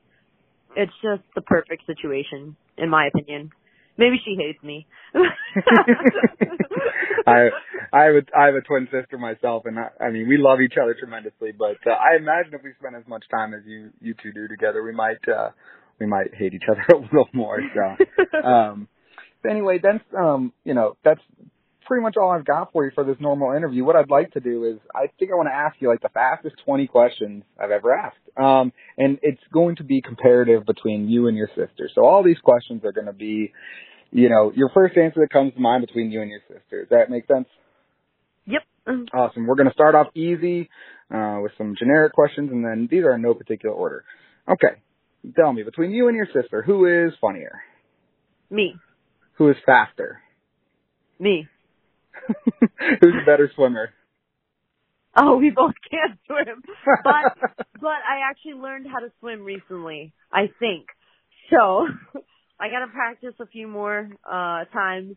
[0.76, 3.50] it's just the perfect situation in my opinion.
[3.96, 4.86] Maybe she hates me.
[7.26, 7.48] I
[7.92, 10.60] I have a I have a twin sister myself, and I, I mean we love
[10.60, 11.50] each other tremendously.
[11.50, 14.46] But uh, I imagine if we spent as much time as you you two do
[14.46, 15.50] together, we might uh,
[15.98, 17.60] we might hate each other a little more.
[17.74, 18.86] So um,
[19.42, 21.20] but anyway, that's um you know that's
[21.88, 23.82] pretty much all I've got for you for this normal interview.
[23.82, 26.10] What I'd like to do is I think I want to ask you like the
[26.10, 28.18] fastest 20 questions I've ever asked.
[28.36, 31.90] Um, and it's going to be comparative between you and your sister.
[31.94, 33.52] So all these questions are going to be,
[34.12, 36.82] you know, your first answer that comes to mind between you and your sister.
[36.82, 37.48] Does that make sense?
[38.46, 38.62] yep.
[39.12, 39.46] Awesome.
[39.46, 40.68] We're going to start off easy
[41.12, 44.04] uh, with some generic questions, and then these are in no particular order.
[44.46, 44.80] Okay.
[45.36, 47.60] Tell me, between you and your sister, who is funnier?
[48.50, 48.76] Me.
[49.34, 50.20] Who is faster?
[51.18, 51.48] Me.
[53.00, 53.90] Who's a better swimmer?
[55.16, 56.62] Oh, we both can't swim.
[57.04, 57.38] But
[57.80, 60.86] but I actually learned how to swim recently, I think.
[61.50, 61.86] So
[62.60, 65.16] I got to practice a few more uh times,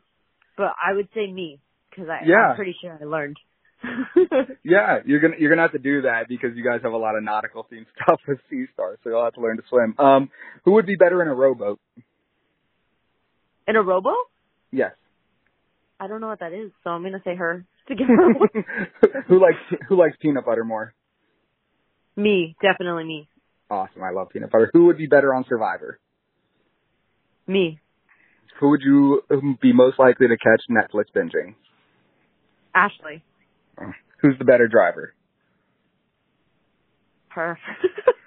[0.57, 1.59] but I would say me
[1.95, 2.49] cuz I Yeah.
[2.49, 3.37] I'm pretty sure I learned.
[4.63, 7.15] Yeah, you're gonna you're gonna have to do that because you guys have a lot
[7.15, 9.95] of nautical themed stuff with Sea Star, so you'll have to learn to swim.
[9.97, 10.29] Um,
[10.65, 11.79] who would be better in a rowboat?
[13.67, 14.27] In a rowboat?
[14.71, 14.91] Yes.
[16.01, 18.33] I don't know what that is, so I'm going to say her to give her
[18.33, 18.49] one.
[19.27, 20.93] who likes who likes peanut butter more?
[22.17, 23.29] me, definitely me.
[23.69, 24.69] Awesome, I love peanut butter.
[24.73, 25.99] Who would be better on Survivor?
[27.47, 27.79] Me.
[28.59, 31.55] Who would you um, be most likely to catch Netflix binging?
[32.75, 33.23] Ashley.
[34.21, 35.13] Who's the better driver?
[37.29, 37.57] Her.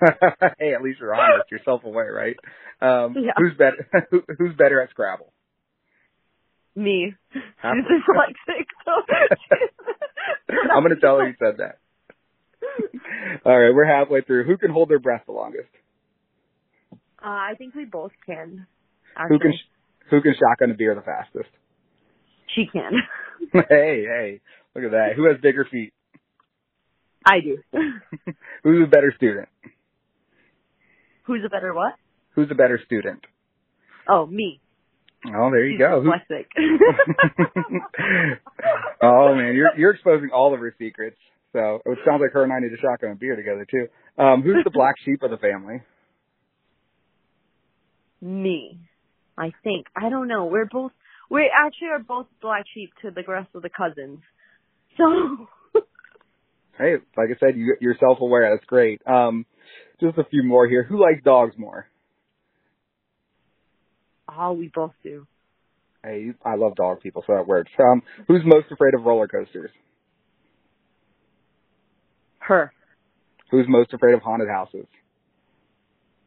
[0.59, 1.45] hey, at least you're honest.
[1.51, 2.37] You're self-aware, right?
[2.81, 3.33] Um, Yeah.
[3.37, 3.89] Who's better?
[4.11, 5.33] Who, who's better at Scrabble?
[6.77, 7.15] Me.
[7.61, 7.73] Huh?
[7.75, 8.93] She's dyslexic, so
[10.73, 11.79] I'm gonna tell her you said that.
[13.45, 14.45] All right, we're halfway through.
[14.45, 15.69] Who can hold their breath the longest?
[16.93, 18.67] Uh, I think we both can.
[19.29, 19.61] Who can Actually.
[20.11, 21.51] who can shotgun a beer the fastest?
[22.55, 22.93] She can.
[23.53, 24.41] hey, hey,
[24.75, 25.09] look at that.
[25.17, 25.93] Who has bigger feet?
[27.25, 27.59] I do.
[28.65, 29.49] Who's a better student?
[31.25, 31.95] Who's a better what?
[32.35, 33.21] Who's a better student?
[34.09, 34.61] Oh, me.
[35.27, 36.03] Oh, there you She's go.
[36.03, 36.47] Dyslexic.
[39.03, 41.17] oh man, you're you're exposing all of her secrets.
[41.53, 43.89] So it sounds like her and I need to shotgun a beer together too.
[44.23, 45.83] Um, who's the black sheep of the family?
[48.25, 48.81] me.
[49.37, 49.87] I think.
[49.95, 50.47] I don't know.
[50.47, 50.93] We're both.
[51.31, 54.21] We actually are both black sheep to the rest of the cousins.
[54.97, 55.47] So.
[56.77, 58.53] Hey, like I said, you, you're self-aware.
[58.53, 59.01] That's great.
[59.07, 59.47] Um,
[60.01, 60.83] just a few more here.
[60.83, 61.87] Who likes dogs more?
[64.37, 65.27] Oh, we both do.
[66.03, 67.71] Hey, I love dog people, so that works.
[67.79, 69.71] Um, who's most afraid of roller coasters?
[72.41, 72.73] Her.
[73.51, 74.87] Who's most afraid of haunted houses?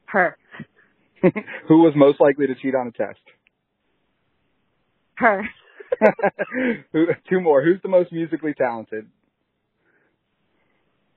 [0.05, 0.38] Her.
[1.22, 3.20] Who was most likely to cheat on a test?
[5.16, 5.43] Her.
[6.93, 7.64] Who, two more.
[7.64, 9.08] Who's the most musically talented?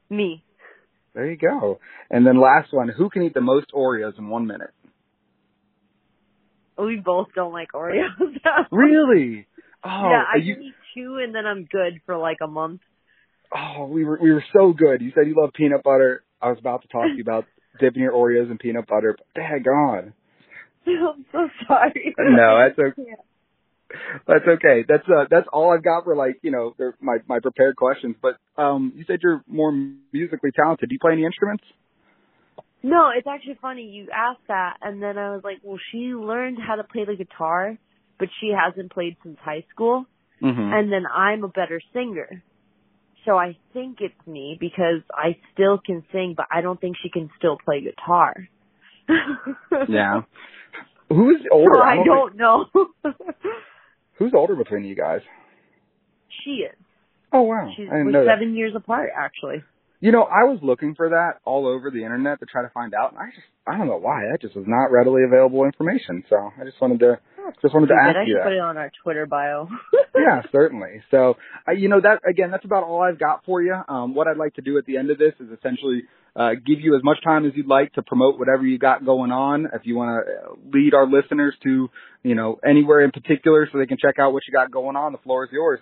[0.08, 0.42] Me.
[1.14, 1.80] There you go.
[2.10, 2.88] And then last one.
[2.88, 4.70] Who can eat the most Oreos in one minute?
[6.84, 8.08] We both don't like Oreos.
[8.70, 9.46] Really?
[9.82, 12.80] Oh, yeah, I you, eat two and then I'm good for like a month.
[13.54, 15.00] oh, we were we were so good.
[15.00, 16.22] You said you love peanut butter.
[16.40, 17.46] I was about to talk to you about
[17.80, 19.16] dipping your Oreos in peanut butter.
[19.16, 20.12] But daggone.
[20.86, 22.14] I'm so sorry.
[22.18, 23.02] No, that's okay.
[23.08, 23.14] Yeah.
[24.24, 24.84] That's okay.
[24.86, 28.14] That's uh that's all I've got for like, you know, my my prepared questions.
[28.22, 29.72] But um you said you're more
[30.12, 30.88] musically talented.
[30.88, 31.64] Do you play any instruments?
[32.82, 36.58] No, it's actually funny you asked that, and then I was like, well, she learned
[36.66, 37.76] how to play the guitar,
[38.18, 40.06] but she hasn't played since high school,
[40.40, 42.42] hmm and then I'm a better singer.
[43.26, 47.10] So I think it's me because I still can sing, but I don't think she
[47.10, 48.34] can still play guitar.
[49.88, 50.22] Yeah.
[51.08, 51.74] Who's older?
[51.74, 52.66] So I don't don't know.
[54.18, 55.20] who's older between you guys?
[56.44, 56.76] she is.
[57.32, 59.62] Oh wow, She's I we're know seven years apart, actually.
[60.00, 62.94] You know, I was looking for that all over the internet to try to find
[62.94, 66.24] out, and I just I don't know why that just was not readily available information.
[66.28, 67.20] So I just wanted to
[67.60, 67.94] just wanted to.
[67.94, 68.44] I ask you should that.
[68.44, 69.68] put it on our Twitter bio.
[70.14, 71.02] yeah, certainly.
[71.10, 71.36] So,
[71.68, 73.74] uh, you know, that again, that's about all I've got for you.
[73.88, 76.80] Um, what I'd like to do at the end of this is essentially uh, give
[76.80, 79.66] you as much time as you'd like to promote whatever you got going on.
[79.74, 81.90] If you want to lead our listeners to,
[82.22, 85.12] you know, anywhere in particular so they can check out what you got going on,
[85.12, 85.80] the floor is yours.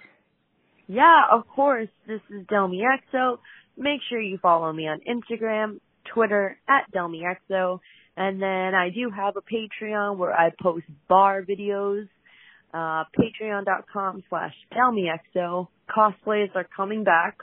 [0.89, 1.89] Yeah, of course.
[2.07, 3.39] This is Delmi Exo.
[3.79, 5.81] Make sure you follow me on Instagram,
[6.13, 7.79] Twitter at DelmiExo.
[8.17, 12.09] And then I do have a Patreon where I post bar videos.
[12.75, 15.69] Uh, patreon.com slash DelmiExo.
[15.89, 17.39] Cosplays are coming back.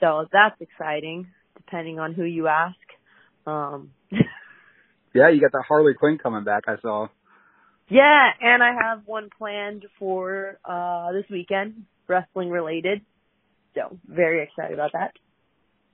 [0.00, 2.76] So that's exciting, depending on who you ask.
[3.46, 3.90] Um,
[5.16, 6.64] Yeah, you got that Harley Quinn coming back.
[6.68, 7.08] I saw.
[7.88, 13.00] yeah, and I have one planned for, uh, this weekend, wrestling related.
[13.74, 15.12] So very excited about that.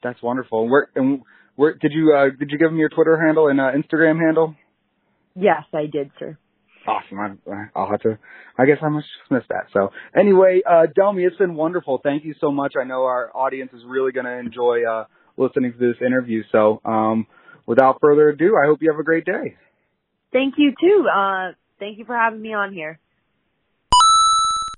[0.03, 0.69] That's wonderful.
[0.69, 1.23] Where and
[1.57, 4.55] where did you uh, did you give them your Twitter handle and uh, Instagram handle?
[5.35, 6.39] Yes, I did, sir.
[6.87, 7.21] Awesome.
[7.21, 8.19] I, I'll have to.
[8.59, 9.67] I guess I must miss that.
[9.73, 12.01] So anyway, uh, Delmi, it's been wonderful.
[12.03, 12.75] Thank you so much.
[12.79, 15.05] I know our audience is really going to enjoy uh,
[15.37, 16.43] listening to this interview.
[16.51, 17.27] So um,
[17.67, 19.57] without further ado, I hope you have a great day.
[20.33, 21.07] Thank you too.
[21.09, 22.99] Uh, thank you for having me on here.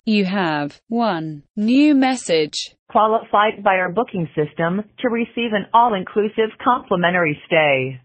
[0.07, 2.75] You have one new message.
[2.91, 8.01] qualified by our booking system to receive an all-inclusive complimentary stay.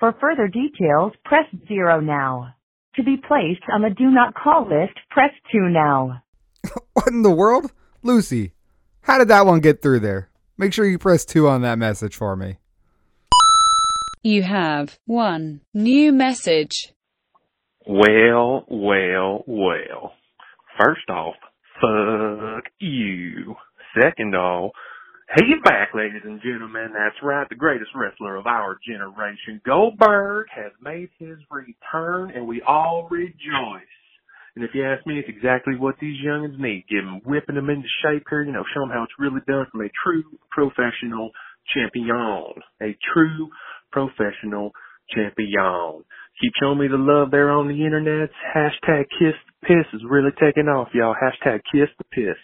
[0.00, 2.54] For further details, press zero now.
[2.96, 6.22] To be placed on the do not call list, press two now.
[6.94, 7.72] What in the world?
[8.02, 8.52] Lucy,
[9.02, 10.30] how did that one get through there?
[10.58, 12.58] Make sure you press 2 on that message for me.
[14.22, 16.92] You have one new message.
[17.86, 20.12] Well, well, well.
[20.80, 21.34] First off,
[21.80, 23.54] fuck you.
[24.00, 24.72] Second off,
[25.36, 26.92] he's back, ladies and gentlemen.
[26.94, 29.60] That's right, the greatest wrestler of our generation.
[29.66, 33.82] Goldberg has made his return, and we all rejoice.
[34.56, 36.86] And if you ask me, it's exactly what these youngins need.
[36.88, 39.66] Give them, whipping them into shape here, you know, show them how it's really done
[39.70, 41.30] from a true professional
[41.74, 42.54] champion.
[42.80, 43.50] A true
[43.92, 44.72] professional
[45.14, 46.04] champion.
[46.40, 48.30] Keep showing me the love there on the internet.
[48.56, 51.14] Hashtag kiss piss is really taking off, y'all.
[51.14, 52.36] Hashtag kiss the piss.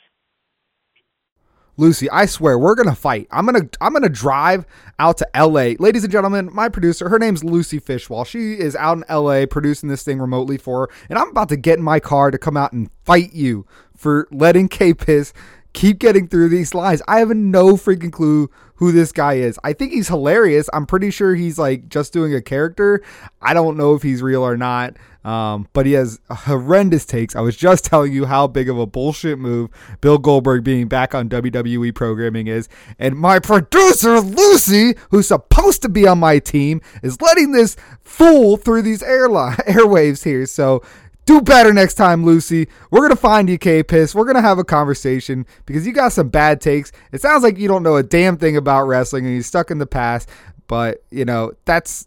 [1.79, 3.29] Lucy, I swear we're gonna fight.
[3.31, 4.64] I'm gonna I'm gonna drive
[4.99, 5.75] out to LA.
[5.79, 8.27] Ladies and gentlemen, my producer, her name's Lucy Fishwall.
[8.27, 11.57] She is out in LA producing this thing remotely for her, and I'm about to
[11.57, 15.35] get in my car to come out and fight you for letting K Piss
[15.77, 17.03] keep getting through these lies.
[17.07, 19.59] I have no freaking clue who this guy is.
[19.62, 20.71] I think he's hilarious.
[20.73, 23.03] I'm pretty sure he's like just doing a character.
[23.43, 24.97] I don't know if he's real or not.
[25.27, 27.35] Um, but he has horrendous takes.
[27.35, 29.70] I was just telling you how big of a bullshit move
[30.01, 32.68] Bill Goldberg being back on WWE programming is.
[33.01, 38.57] And my producer, Lucy, who's supposed to be on my team, is letting this fool
[38.57, 40.47] through these airline airwaves here.
[40.47, 40.83] So
[41.24, 42.68] do better next time, Lucy.
[42.93, 44.14] We're gonna find you, K Piss.
[44.14, 46.93] We're gonna have a conversation because you got some bad takes.
[47.11, 49.79] It sounds like you don't know a damn thing about wrestling and you're stuck in
[49.79, 50.31] the past.
[50.68, 52.07] But you know that's.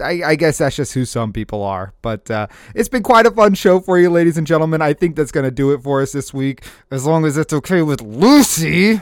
[0.00, 1.92] I, I guess that's just who some people are.
[2.02, 4.82] But uh, it's been quite a fun show for you, ladies and gentlemen.
[4.82, 7.82] I think that's gonna do it for us this week, as long as it's okay
[7.82, 9.00] with Lucy.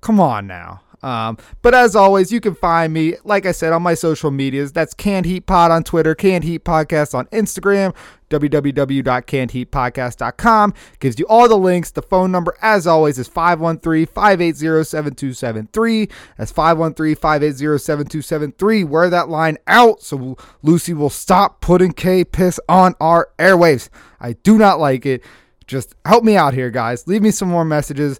[0.00, 0.80] Come on now.
[1.02, 4.72] Um, but as always, you can find me, like I said, on my social medias.
[4.72, 7.94] That's Canned Heat Pod on Twitter, Canned Heat Podcast on Instagram,
[8.30, 10.74] www.cannedheatpodcast.com.
[10.98, 11.92] Gives you all the links.
[11.92, 16.10] The phone number, as always, is 513-580-7273.
[16.36, 18.88] That's 513-580-7273.
[18.88, 23.88] Wear that line out so Lucy will stop putting K-Piss on our airwaves.
[24.20, 25.22] I do not like it.
[25.66, 27.06] Just help me out here, guys.
[27.06, 28.18] Leave me some more messages.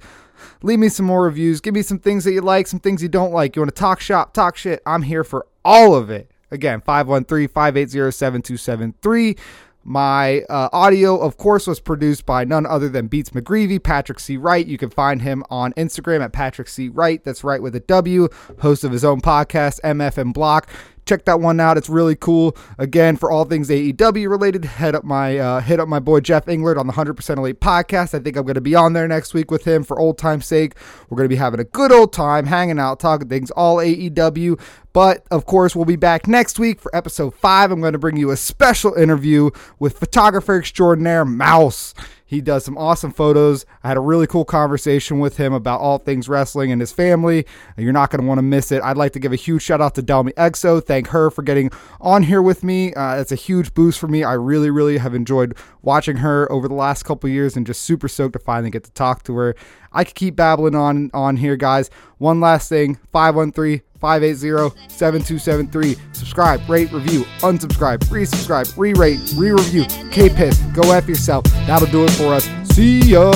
[0.62, 1.60] Leave me some more reviews.
[1.60, 3.56] Give me some things that you like, some things you don't like.
[3.56, 4.82] You want to talk shop, talk shit.
[4.86, 6.30] I'm here for all of it.
[6.50, 9.36] Again, 513 580 7273.
[9.84, 14.36] My uh, audio, of course, was produced by none other than Beats McGreevy, Patrick C.
[14.36, 14.66] Wright.
[14.66, 16.88] You can find him on Instagram at Patrick C.
[16.90, 17.24] Wright.
[17.24, 18.28] That's right with a W.
[18.60, 20.68] Host of his own podcast, MF and Block.
[21.08, 21.78] Check that one out.
[21.78, 22.56] It's really cool.
[22.78, 26.46] Again, for all things AEW related, head up my uh, hit up my boy Jeff
[26.46, 28.14] Englert on the 100% Elite podcast.
[28.14, 30.46] I think I'm going to be on there next week with him for old time's
[30.46, 30.74] sake.
[31.08, 34.60] We're going to be having a good old time, hanging out, talking things all AEW.
[34.92, 37.70] But of course, we'll be back next week for episode five.
[37.70, 41.94] I'm going to bring you a special interview with photographer extraordinaire Mouse.
[42.28, 43.64] He does some awesome photos.
[43.82, 47.46] I had a really cool conversation with him about all things wrestling and his family.
[47.78, 48.82] You're not going to want to miss it.
[48.82, 50.84] I'd like to give a huge shout out to Delmi Exo.
[50.84, 51.70] Thank her for getting
[52.02, 52.92] on here with me.
[52.92, 54.24] Uh, it's a huge boost for me.
[54.24, 58.08] I really, really have enjoyed watching her over the last couple years and just super
[58.08, 59.54] stoked to finally get to talk to her.
[59.90, 61.88] I could keep babbling on on here, guys.
[62.18, 65.96] One last thing 513 580 7273.
[66.12, 69.84] Subscribe, rate, review, unsubscribe, resubscribe, re rate, re review.
[70.10, 71.44] K Piss, go F yourself.
[71.66, 72.48] That'll do it for us.
[72.74, 73.30] See ya.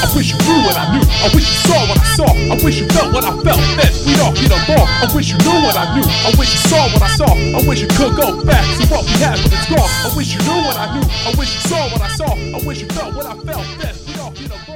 [0.00, 1.04] I wish you knew what I knew.
[1.04, 2.30] I wish you saw what I saw.
[2.32, 3.60] I wish you felt what I felt.
[3.76, 4.88] Then we all get along.
[4.88, 6.04] I wish you knew what I knew.
[6.04, 7.30] I wish you saw what I saw.
[7.30, 8.64] I wish you could go back.
[8.80, 9.90] See what we have when it's gone.
[10.04, 11.04] I wish you knew what I knew.
[11.04, 12.32] I wish you saw what I saw.
[12.32, 13.66] I wish you felt what I felt.
[13.78, 14.69] Then we all get along.